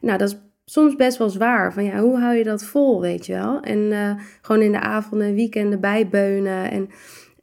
[0.00, 1.72] Nou, dat is soms best wel zwaar.
[1.72, 3.60] Van ja, hoe hou je dat vol, weet je wel?
[3.60, 6.70] En gewoon in de avonden en weekenden bijbeunen.
[6.70, 6.88] En,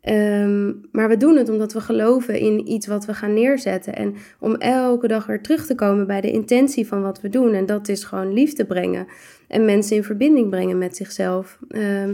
[0.04, 3.96] ehm, maar we doen het omdat we geloven in iets wat we gaan neerzetten.
[3.96, 7.54] En om elke dag weer terug te komen bij de intentie van wat we doen.
[7.54, 9.08] En dat is gewoon liefde brengen.
[9.48, 11.60] En mensen in verbinding brengen met zichzelf.
[11.68, 12.14] Ehm,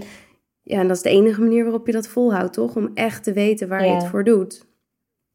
[0.63, 2.75] ja, en dat is de enige manier waarop je dat volhoudt, toch?
[2.75, 4.68] Om echt te weten waar je het voor doet.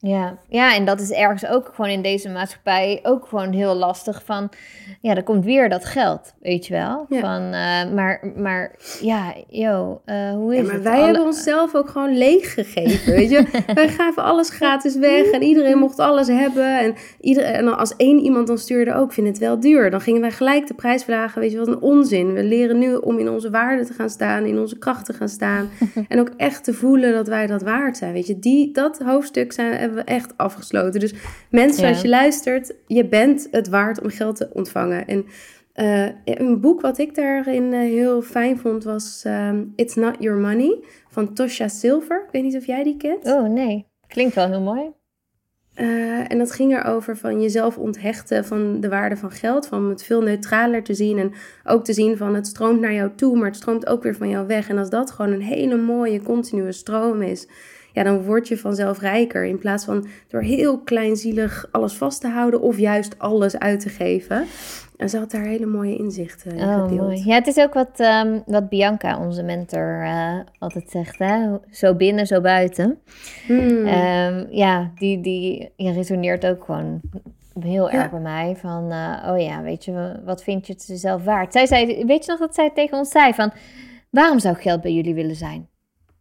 [0.07, 0.37] Ja.
[0.49, 4.49] ja, en dat is ergens ook gewoon in deze maatschappij ook gewoon heel lastig van,
[5.01, 7.07] ja, er komt weer dat geld, weet je wel.
[7.09, 7.21] Ja.
[7.21, 10.83] Van, eh, maar, maar ja, yo, eh, hoe is Ja, maar het?
[10.83, 13.45] wij Alle- hebben onszelf ook gewoon leeg gegeven, weet je.
[13.75, 16.79] wij gaven alles gratis weg en iedereen mocht alles hebben.
[16.79, 19.91] En, iedereen, en als één iemand dan stuurde ook, vind het wel duur.
[19.91, 22.33] Dan gingen wij gelijk de prijs vragen, weet je, wat een onzin.
[22.33, 25.29] We leren nu om in onze waarde te gaan staan, in onze kracht te gaan
[25.29, 25.69] staan.
[26.09, 28.39] en ook echt te voelen dat wij dat waard zijn, weet je.
[28.39, 31.01] Die, dat hoofdstuk zijn, hebben we echt afgesloten.
[31.01, 31.15] Dus
[31.51, 31.89] mensen, Ja.
[31.89, 35.07] als je luistert, je bent het waard om geld te ontvangen.
[35.07, 35.25] En
[35.73, 40.39] eh, een boek wat ik daarin eh, heel fijn vond was ehm, It's Not Your
[40.39, 40.79] Money
[41.09, 42.23] van Tosha Silver.
[42.27, 43.25] Ik weet niet of jij die kent.
[43.25, 44.91] Oh nee, klinkt wel heel mooi.
[45.75, 49.67] Eh, en dat ging erover van jezelf onthechten van de waarde van geld.
[49.67, 51.19] Van het veel neutraler te zien.
[51.19, 51.33] En
[51.65, 54.29] ook te zien van het stroomt naar jou toe, maar het stroomt ook weer van
[54.29, 54.69] jou weg.
[54.69, 57.49] En als dat gewoon een hele mooie continue stroom is.
[57.95, 59.45] Ja, dan word je vanzelf rijker.
[59.45, 63.89] In plaats van door heel kleinzielig alles vast te houden of juist alles uit te
[63.89, 64.45] geven.
[64.97, 67.01] En ze had daar hele mooie inzichten in Oh, gedeeld.
[67.01, 67.23] mooi.
[67.27, 71.19] Ja, het is ook wat, ehm, wat Bianca, onze mentor, eh, altijd zegt.
[71.19, 71.57] Hè?
[71.71, 72.99] Zo binnen, zo buiten.
[73.47, 73.87] Hmm.
[73.87, 77.01] Ehm, ja, die, die ja, resoneert ook gewoon
[77.61, 77.93] heel Ja.
[78.03, 78.57] erg bij mij.
[78.57, 81.53] Van, eh, oh ja, weet je, wat vind je het jezelf waard?
[81.53, 83.53] Zij zei, weet je nog dat zij tegen ons zei van...
[84.11, 85.69] Waarom zou geld bij jullie willen zijn?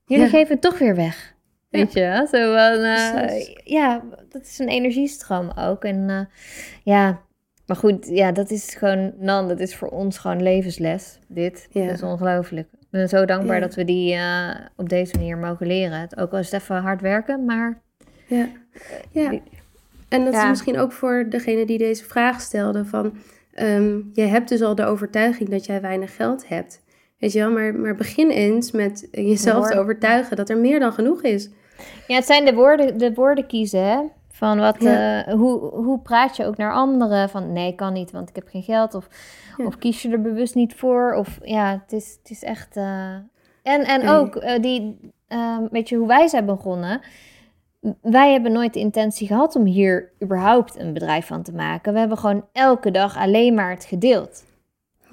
[0.05, 0.29] Jullie Ja.
[0.29, 1.32] geven het toch weer weg.
[1.81, 2.27] Weet je, wel?
[2.27, 5.83] zo van, eh, ja, dat is een energiestroom ook.
[5.83, 6.19] En eh,
[6.83, 7.21] ja,
[7.67, 11.67] maar goed, ja, dat is gewoon, Nan, dat is voor ons gewoon levensles, dit.
[11.71, 11.85] Ja.
[11.85, 12.67] Dat is ongelooflijk.
[12.73, 13.61] Ik ben zo dankbaar Ja.
[13.61, 15.99] dat we die eh, op deze manier mogen leren.
[15.99, 17.81] Het- Ook al is het even hard werken, maar
[18.27, 18.47] Ja.
[19.11, 19.29] ja.
[19.29, 19.41] die-
[20.09, 20.43] En dat Ja.
[20.43, 23.13] is misschien ook voor degene die deze vraag stelde van...
[23.53, 26.81] ehm, je hebt dus al de overtuiging dat jij weinig geld hebt.
[27.19, 30.93] Weet je wel, maar, maar begin eens met jezelf te overtuigen dat er meer dan
[30.93, 31.49] genoeg is.
[32.07, 33.99] Ja, het zijn de woorden, de woorden kiezen, hè?
[34.31, 35.23] Van wat, Ja.
[35.25, 37.29] eh, hoe, hoe praat je ook naar anderen?
[37.29, 38.93] Van nee, kan niet, want ik heb geen geld.
[38.93, 39.07] Of,
[39.57, 39.65] Ja.
[39.65, 41.13] of kies je er bewust niet voor?
[41.13, 42.77] Of ja, het is, het is echt.
[42.77, 43.13] eh,
[43.63, 44.09] En, en Nee.
[44.15, 47.01] ook eh, die, eh, weet je hoe wij zijn begonnen?
[48.01, 51.93] Wij hebben nooit de intentie gehad om hier überhaupt een bedrijf van te maken.
[51.93, 54.43] We hebben gewoon elke dag alleen maar het gedeeld.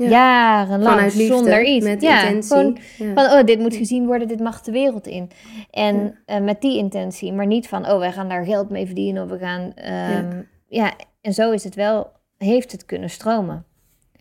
[0.05, 0.09] Ja.
[0.09, 1.87] Jarenlang Vanuit liefde, zonder iets.
[1.87, 2.57] met ja, intentie.
[2.57, 3.13] gewoon Ja.
[3.15, 5.31] van, oh, dit moet gezien worden, dit mag de wereld in.
[5.71, 9.23] En eh, met die intentie, maar niet van, oh, wij gaan daar geld mee verdienen
[9.23, 9.73] of we gaan...
[9.75, 10.93] ehm, ja.
[11.21, 13.65] en zo is het wel, heeft het kunnen stromen.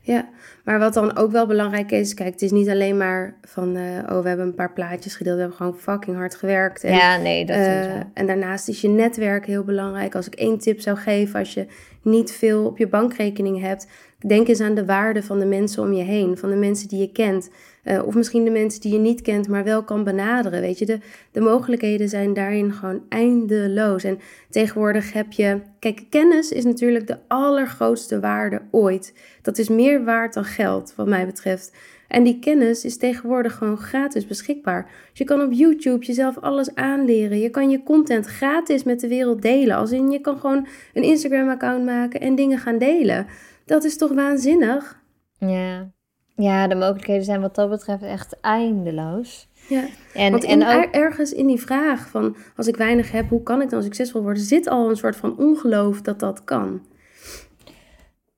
[0.02, 0.30] Ja,
[0.64, 4.16] maar wat dan ook wel belangrijk is, kijk, het is niet alleen maar van, eh,
[4.16, 6.84] oh, we hebben een paar plaatjes gedeeld, we hebben gewoon fucking hard gewerkt.
[6.84, 10.16] En, ja, nee, dat is eh, en daarnaast is je netwerk heel belangrijk.
[10.16, 11.66] Als ik één tip zou geven, als je
[12.02, 13.88] niet veel op je bankrekening hebt,
[14.28, 17.00] denk eens aan de waarde van de mensen om je heen, van de mensen die
[17.00, 17.50] je kent.
[17.84, 20.62] Eh, of misschien de mensen die je niet kent, maar wel kan benaderen.
[20.62, 21.00] Weet je, de,
[21.32, 24.04] de mogelijkheden zijn daarin gewoon eindeloos.
[24.04, 25.60] En tegenwoordig heb je.
[25.80, 29.14] Kijk, kennis is natuurlijk de allergrootste waarde ooit.
[29.42, 31.72] Dat is meer waard dan geld, wat mij betreft.
[32.08, 34.84] En die kennis is tegenwoordig gewoon gratis beschikbaar.
[35.10, 37.40] Dus je kan op YouTube jezelf alles aanleren.
[37.40, 39.76] Je kan je content gratis met de wereld delen.
[39.76, 43.28] Als in, je kan gewoon een Instagram-account maken en dingen gaan delen.
[43.70, 45.02] Dat is toch waanzinnig?
[45.38, 45.90] Ja.
[46.36, 49.48] ja, de mogelijkheden zijn wat dat betreft echt eindeloos.
[49.68, 49.84] Ja.
[50.14, 53.44] En, Want en ook, er- ergens in die vraag van als ik weinig heb, hoe
[53.44, 56.82] kan ik dan succesvol worden, zit al een soort van ongeloof dat dat kan.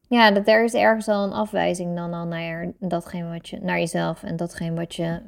[0.07, 3.79] ja, dat er is ergens al een afwijzing dan al naar datgene wat je, naar
[3.79, 5.19] jezelf en datgene wat je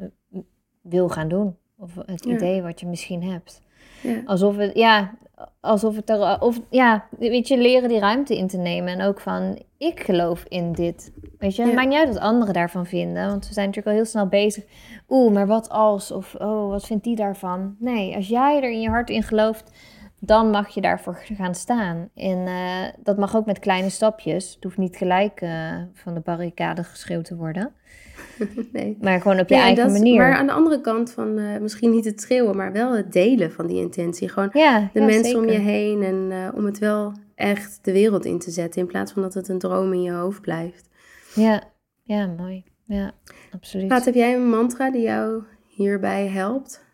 [0.81, 1.57] wil gaan doen.
[1.77, 2.33] Of het Ja.
[2.33, 3.61] idee wat je misschien hebt.
[4.01, 4.21] Ja.
[4.25, 5.13] Alsof het, ja,
[5.59, 8.93] alsof het er, of ja, weet je, leren die ruimte in te nemen.
[8.93, 11.11] En ook van, ik geloof in dit.
[11.37, 13.27] Weet je, het maakt niet uit wat anderen daarvan vinden.
[13.27, 14.63] Want we zijn natuurlijk al heel snel bezig.
[15.09, 16.11] Oeh, maar wat als?
[16.11, 17.75] Of, oh, wat vindt die daarvan?
[17.79, 19.71] Nee, als jij er in je hart in gelooft,
[20.19, 22.09] dan mag je daarvoor gaan staan.
[22.15, 24.53] En eh, dat mag ook met kleine stapjes.
[24.53, 27.73] Het hoeft niet gelijk eh, van de barricade geschreeuwd te worden.
[28.71, 28.97] Nee.
[29.01, 30.17] Maar gewoon op je Ja, eigen dat- manier.
[30.17, 33.51] Maar aan de andere kant van eh, misschien niet het schreeuwen, maar wel het delen
[33.51, 34.29] van die intentie.
[34.29, 37.91] Gewoon ja, de ja, mensen om je heen en eh, om het wel echt de
[37.91, 40.89] wereld in te zetten in plaats van dat het een droom in je hoofd blijft.
[41.35, 41.63] Ja,
[42.03, 42.63] ja, mooi.
[42.85, 43.11] Ja,
[43.51, 43.89] absoluut.
[43.89, 46.85] Wat heb jij een mantra die jou hierbij helpt?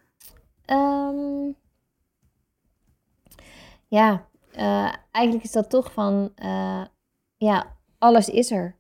[0.66, 1.52] Ehm,
[3.88, 6.32] ja, eh, eigenlijk is dat toch van,
[7.38, 8.76] ja, alles is er.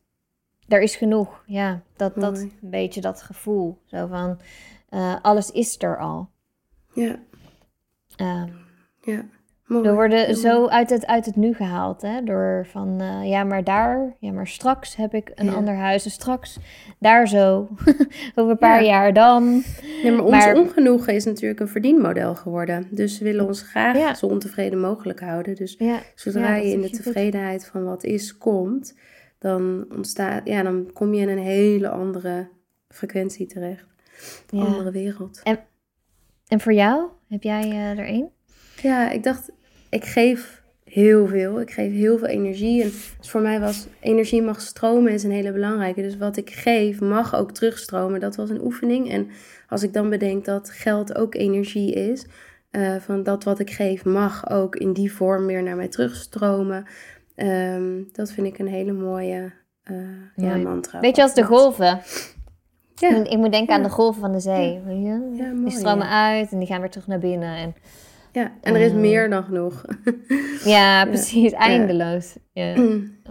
[0.70, 1.44] Er is genoeg.
[1.46, 2.52] Ja, dat, dat Mooi.
[2.62, 3.78] een beetje dat gevoel.
[3.86, 4.40] Zo van,
[4.90, 6.30] eh, alles is er al.
[6.94, 7.16] Ja,
[8.16, 8.48] Ehm,
[9.02, 9.26] ja.
[9.66, 9.84] Mooi.
[9.84, 12.24] we worden zo uit het, uit het nu gehaald, hè?
[12.24, 15.54] Door van, eh, ja, maar daar, ja, maar straks heb ik een Ja.
[15.54, 16.06] ander huis.
[16.06, 16.60] En straks
[17.00, 17.68] daar zo,
[18.36, 18.90] over een paar Ja.
[18.90, 19.64] jaar dan.
[20.04, 22.88] Ja, maar ons Maar- ongenoegen is natuurlijk een verdienmodel geworden.
[22.92, 24.14] Dus ze willen ons graag Ja.
[24.14, 25.56] zo ontevreden mogelijk houden.
[25.56, 25.78] Dus
[26.16, 27.04] zodra je in de goed.
[27.04, 28.96] tevredenheid van wat is komt,
[29.40, 32.48] dan ontstaat, ja, dan kom je in een hele andere
[32.90, 33.86] frequentie terecht.
[34.50, 34.66] Een ja.
[34.66, 35.42] andere wereld.
[36.48, 38.32] En voor jou, heb jij eh, er één?
[38.82, 39.52] Ja, ik dacht,
[39.90, 41.62] ik geef heel veel.
[41.62, 42.84] Ik geef heel veel energie.
[42.84, 46.02] En dus voor mij was energie mag stromen is een hele belangrijke.
[46.02, 48.20] Dus wat ik geef mag ook terugstromen.
[48.20, 49.12] Dat was een oefening.
[49.12, 49.30] En
[49.68, 52.26] als ik dan bedenk dat geld ook energie is,
[52.72, 56.86] eh, van dat wat ik geef mag ook in die vorm weer naar mij terugstromen.
[57.40, 59.52] Ehm, dat vind ik een hele mooie
[59.84, 59.96] eh,
[60.36, 61.00] ja, mantra.
[61.00, 62.02] Weet je, als de golven.
[62.96, 64.82] Ja, Ik, moet denken aan de golven van de zee.
[65.56, 67.56] die stromen uit en die gaan weer terug naar binnen.
[67.56, 67.76] En,
[68.32, 69.86] ja, en er is Ehm, meer dan genoeg.
[70.76, 71.52] ja, precies.
[71.52, 72.36] Eindeloos.
[72.54, 72.76] Ja.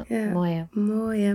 [0.08, 0.24] ja.
[0.32, 0.52] Mooi.
[0.54, 0.80] hè.
[0.80, 1.22] Mooi.
[1.22, 1.34] hè.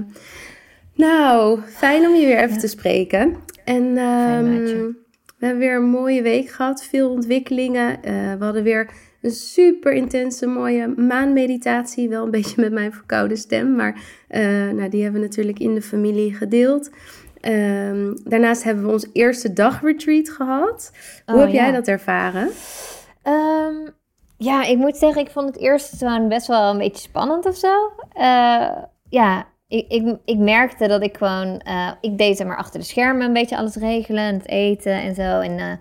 [0.96, 3.36] Nou, fijn om je weer even te spreken.
[3.66, 4.94] En we
[5.38, 8.04] We hebben weer een mooie week gehad, veel ontwikkelingen.
[8.04, 8.90] Eh, we hadden weer
[9.24, 12.10] een super intense, mooie maanmeditatie.
[12.10, 15.74] Wel een beetje met mijn verkoude stem, maar uh, nou, die hebben we natuurlijk in
[15.74, 16.90] de familie gedeeld.
[17.42, 20.92] Um, daarnaast hebben we ons eerste dagretreat gehad.
[21.26, 21.72] Hoe Oh, heb jij ja.
[21.72, 22.50] dat ervaren?
[23.22, 23.76] Ehm,
[24.38, 27.56] ja, ik moet zeggen, ik vond het eerst gewoon best wel een beetje spannend of
[27.56, 27.92] zo.
[28.14, 28.78] Eh,
[29.10, 31.60] ja, ik, ik, ik merkte dat ik gewoon...
[31.60, 34.24] eh, ik deed zeg maar achter de schermen een beetje alles regelen.
[34.24, 35.40] En het eten en zo.
[35.40, 35.72] En eh,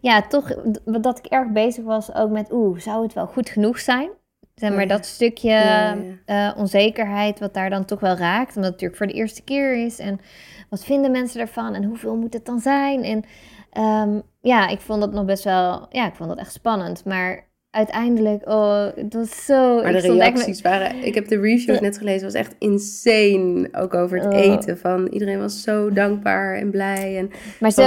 [0.00, 2.52] ja, toch dat ik erg bezig was ook met...
[2.52, 4.10] Oeh, zou het wel goed genoeg zijn?
[4.54, 4.86] Zeg maar ja.
[4.86, 8.56] dat stukje Ja, eh, onzekerheid wat daar dan toch wel raakt.
[8.56, 9.98] Omdat het natuurlijk voor de eerste keer is.
[9.98, 10.20] En
[10.68, 11.74] wat vinden mensen ervan?
[11.74, 13.02] En hoeveel moet het dan zijn?
[13.02, 13.24] En
[13.70, 15.86] ehm, ja, ik vond dat nog best wel...
[15.90, 17.04] Ja, ik vond dat echt spannend.
[17.04, 19.82] Maar uiteindelijk, oh, het was zo...
[19.82, 21.04] Maar de echt reacties waren...
[21.04, 23.68] Ik heb de reviews net gelezen, was echt insane.
[23.72, 24.40] Ook over het Oh.
[24.40, 24.78] eten.
[24.78, 27.16] Van, iedereen was zo dankbaar en blij.
[27.18, 27.30] En,
[27.60, 27.84] Maar zo,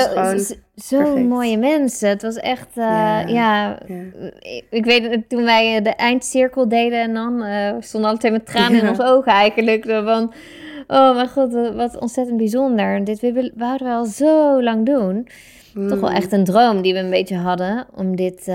[0.76, 2.10] zo, mooie mensen.
[2.10, 3.80] Het was echt, eh, Ja,
[4.40, 8.46] ik, ik weet toen wij eh, de eindcirkel deden en dan we stonden altijd met
[8.46, 9.86] tranen in onze ogen eigenlijk.
[9.86, 10.34] Van,
[10.88, 13.04] oh mijn god, wat- wat ontzettend bijzonder.
[13.04, 13.22] Dit
[13.56, 15.28] wouden we al zo lang doen.
[15.88, 16.16] Toch wel Mm.
[16.16, 18.48] echt een droom die we een beetje hadden om dit,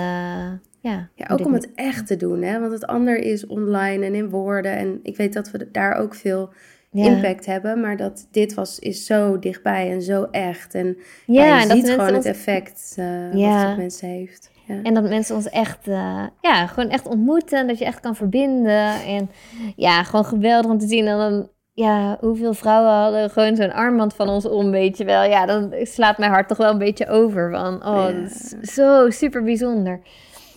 [0.80, 1.08] ja.
[1.14, 2.60] Ja, ook om het echt te doen, hè?
[2.60, 4.72] Want het ander is online en in woorden.
[4.76, 6.50] En ik weet dat we daar ook veel
[6.90, 7.04] ja.
[7.04, 7.80] impact hebben.
[7.80, 10.74] Maar dat dit was, is zo dichtbij en zo echt.
[10.74, 13.70] En Ja, ja, je en dat ziet mensen gewoon ons- het effect eh, wat het
[13.70, 14.50] op mensen heeft.
[14.66, 14.82] Ja.
[14.82, 17.66] En dat mensen ons echt, eh, ja, gewoon echt ontmoeten.
[17.66, 19.02] Dat je echt kan verbinden.
[19.06, 19.30] En
[19.76, 21.06] ja, gewoon geweldig om te zien.
[21.06, 25.22] En dan, ja, hoeveel vrouwen hadden gewoon zo'n armband van ons om, weet je wel.
[25.22, 27.50] Ja, dan slaat mijn hart toch wel een beetje over.
[27.50, 30.00] Van, oh, dat is zo super bijzonder.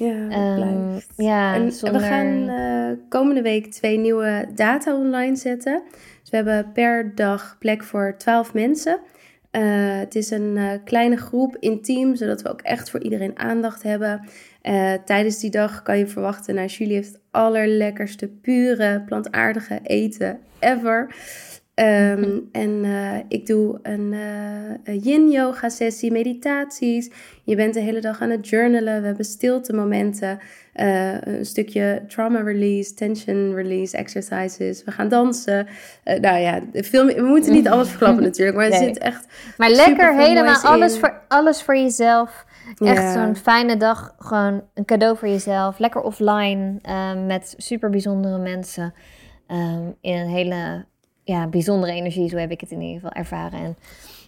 [0.06, 1.13] Ja, Ehm, blijft.
[1.16, 2.02] ja, en zonder...
[2.02, 5.82] we gaan eh, komende week twee nieuwe data online zetten.
[6.22, 9.00] Dus we hebben per dag plek voor 12 mensen.
[9.52, 9.62] Eh,
[10.00, 14.28] het is een eh, kleine groep, intiem, zodat we ook echt voor iedereen aandacht hebben.
[15.06, 21.16] Tijdens die dag kan je verwachten, nou, Julie heeft het allerlekkerste, pure, plantaardige eten ever.
[21.73, 24.13] Ehm, en eh, ik doe een
[24.83, 27.12] een yin-yoga sessie, meditaties.
[27.43, 28.99] Je bent de hele dag aan het journalen.
[29.01, 30.39] We hebben stilte momenten.
[30.73, 34.83] eh, een stukje trauma release, tension release exercises.
[34.83, 35.67] We gaan dansen.
[36.03, 38.57] Nou ja, veel meer- we moeten niet alles verklappen natuurlijk.
[38.57, 38.83] Maar er Nee.
[38.88, 40.99] zit echt Maar lekker helemaal alles in.
[40.99, 42.45] voor, alles voor jezelf.
[42.77, 43.13] Echt Ja.
[43.13, 44.15] zo'n fijne dag.
[44.17, 45.79] Gewoon een cadeau voor jezelf.
[45.79, 46.79] Lekker offline
[47.27, 48.93] met super bijzondere mensen.
[49.47, 50.86] ehm, in een hele
[51.23, 52.29] ja, bijzondere energie.
[52.29, 53.59] Zo heb ik het in ieder geval ervaren.
[53.59, 53.75] En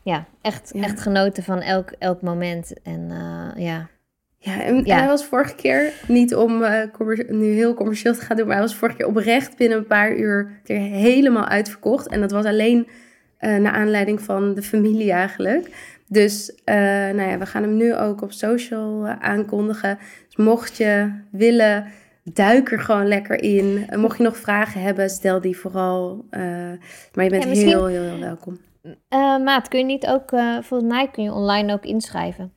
[0.03, 0.83] ja, echt, Ja.
[0.83, 2.73] echt genoten van elk, elk moment.
[2.83, 3.87] En eh, ja.
[4.37, 4.97] Ja, en Ja.
[4.97, 6.81] hij was vorige keer, niet om eh,
[7.27, 10.15] nu heel commercieel te gaan doen, maar hij was vorige keer oprecht binnen een paar
[10.15, 12.07] uur er helemaal uitverkocht.
[12.07, 12.87] En dat was alleen
[13.37, 15.69] eh naar aanleiding van de familie eigenlijk.
[16.07, 19.97] Dus nou ja, we gaan hem nu ook op social aankondigen.
[20.25, 21.85] Dus mocht je willen,
[22.33, 23.85] duik er gewoon lekker in.
[23.89, 26.25] En mocht je nog vragen hebben, stel die vooral.
[26.29, 26.41] eh,
[27.13, 28.59] maar je bent Ja, heel, heel, heel welkom.
[29.09, 32.53] Eh, Maat, kun je niet ook, eh, volgens mij kun je online ook inschrijven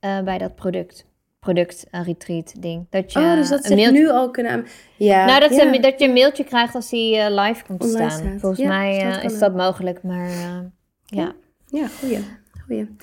[0.00, 1.08] eh, bij dat product.
[1.40, 2.86] Product eh, retreat ding.
[2.90, 4.66] Dat je oh, dus dat ze mailtje- nu al kunnen.
[4.96, 5.72] Ja, Nou, dat, ja.
[5.74, 8.26] ze, dat je een mailtje krijgt als die eh, live komt te Online staan.
[8.26, 8.40] staat.
[8.40, 10.58] Volgens Ja, mij dus dat eh, is dat mogelijk, maar eh,
[11.04, 11.32] ja.
[11.66, 12.18] Ja, goeie.
[12.66, 12.96] goeie.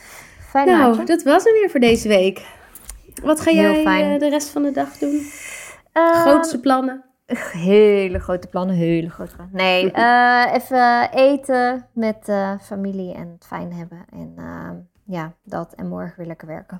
[0.49, 1.05] Fijn Nou, maatje.
[1.05, 2.45] dat was hem weer voor deze week.
[3.23, 5.21] Wat ga jij eh, de rest van de dag doen?
[5.97, 7.03] Ehm, Grootste plannen?
[7.51, 9.55] Hele grote plannen, hele grote plannen.
[9.55, 14.05] Nee, eh, even eten met eh, familie en het fijn hebben.
[14.11, 14.69] En eh,
[15.03, 15.73] ja, dat.
[15.75, 16.79] En morgen weer lekker werken.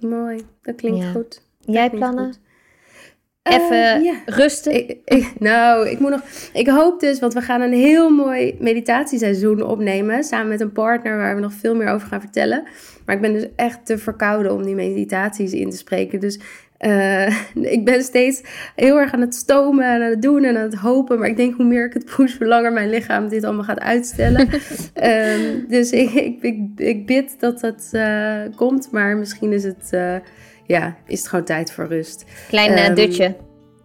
[0.00, 1.10] Mooi, dat klinkt Ja.
[1.10, 1.42] goed.
[1.60, 2.24] Dat Jij klinkt plannen?
[2.24, 2.40] goed.
[3.42, 4.14] Even ja.
[4.26, 4.74] rusten.
[4.74, 6.20] Ik, ik- nou, ik moet nog.
[6.52, 10.24] Ik hoop dus, want we gaan een heel mooi meditatieseizoen opnemen.
[10.24, 12.62] Samen met een partner waar we nog veel meer over gaan vertellen.
[13.06, 16.20] Maar ik ben dus echt te verkouden om die meditaties in te spreken.
[16.20, 16.40] Dus
[16.78, 17.26] eh,
[17.76, 18.42] ik ben steeds
[18.74, 21.18] heel erg aan het stomen en aan het doen en aan het hopen.
[21.18, 23.80] Maar ik denk hoe meer ik het push, hoe langer mijn lichaam dit allemaal gaat
[23.80, 24.48] uitstellen.
[24.94, 28.90] Ehm, dus ik, ik, ik, ik bid dat dat eh, komt.
[28.90, 30.16] Maar misschien is het, eh,
[30.66, 32.24] ja, is het gewoon tijd voor rust.
[32.48, 33.36] Klein eh, ehm, dutje.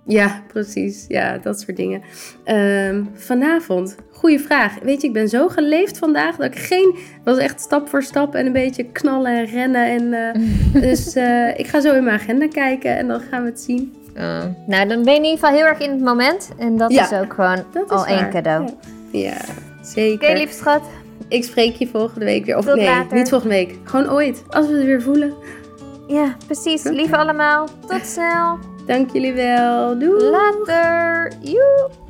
[0.05, 1.05] Ja, precies.
[1.07, 2.01] Ja, dat soort dingen.
[2.43, 4.75] Ehm, vanavond, goede vraag.
[4.81, 6.95] Weet je, ik ben zo geleefd vandaag dat ik geen...
[6.95, 9.85] Het was echt stap voor stap en een beetje knallen en rennen.
[9.85, 10.41] En, eh,
[10.81, 13.93] dus eh, ik ga zo in mijn agenda kijken en dan gaan we het zien.
[14.17, 16.49] Uh, nou, dan ben je in ieder geval heel erg in het moment.
[16.57, 18.69] En dat Ja, is ook gewoon al één cadeau.
[19.11, 20.37] Ja, ja Oké, zeker.
[20.37, 20.81] lieve schat.
[21.27, 22.57] Ik spreek je volgende week weer.
[22.57, 23.17] Of Tot nee, later.
[23.17, 23.75] niet volgende week.
[23.83, 24.43] Gewoon ooit.
[24.49, 25.33] Als we het weer voelen.
[26.07, 26.83] Ja, precies.
[26.83, 27.67] Lieve allemaal.
[27.87, 28.57] Tot snel.
[28.85, 29.99] Dank jullie wel.
[29.99, 30.23] Doei.
[30.23, 31.31] Later.
[31.41, 32.02] Joep.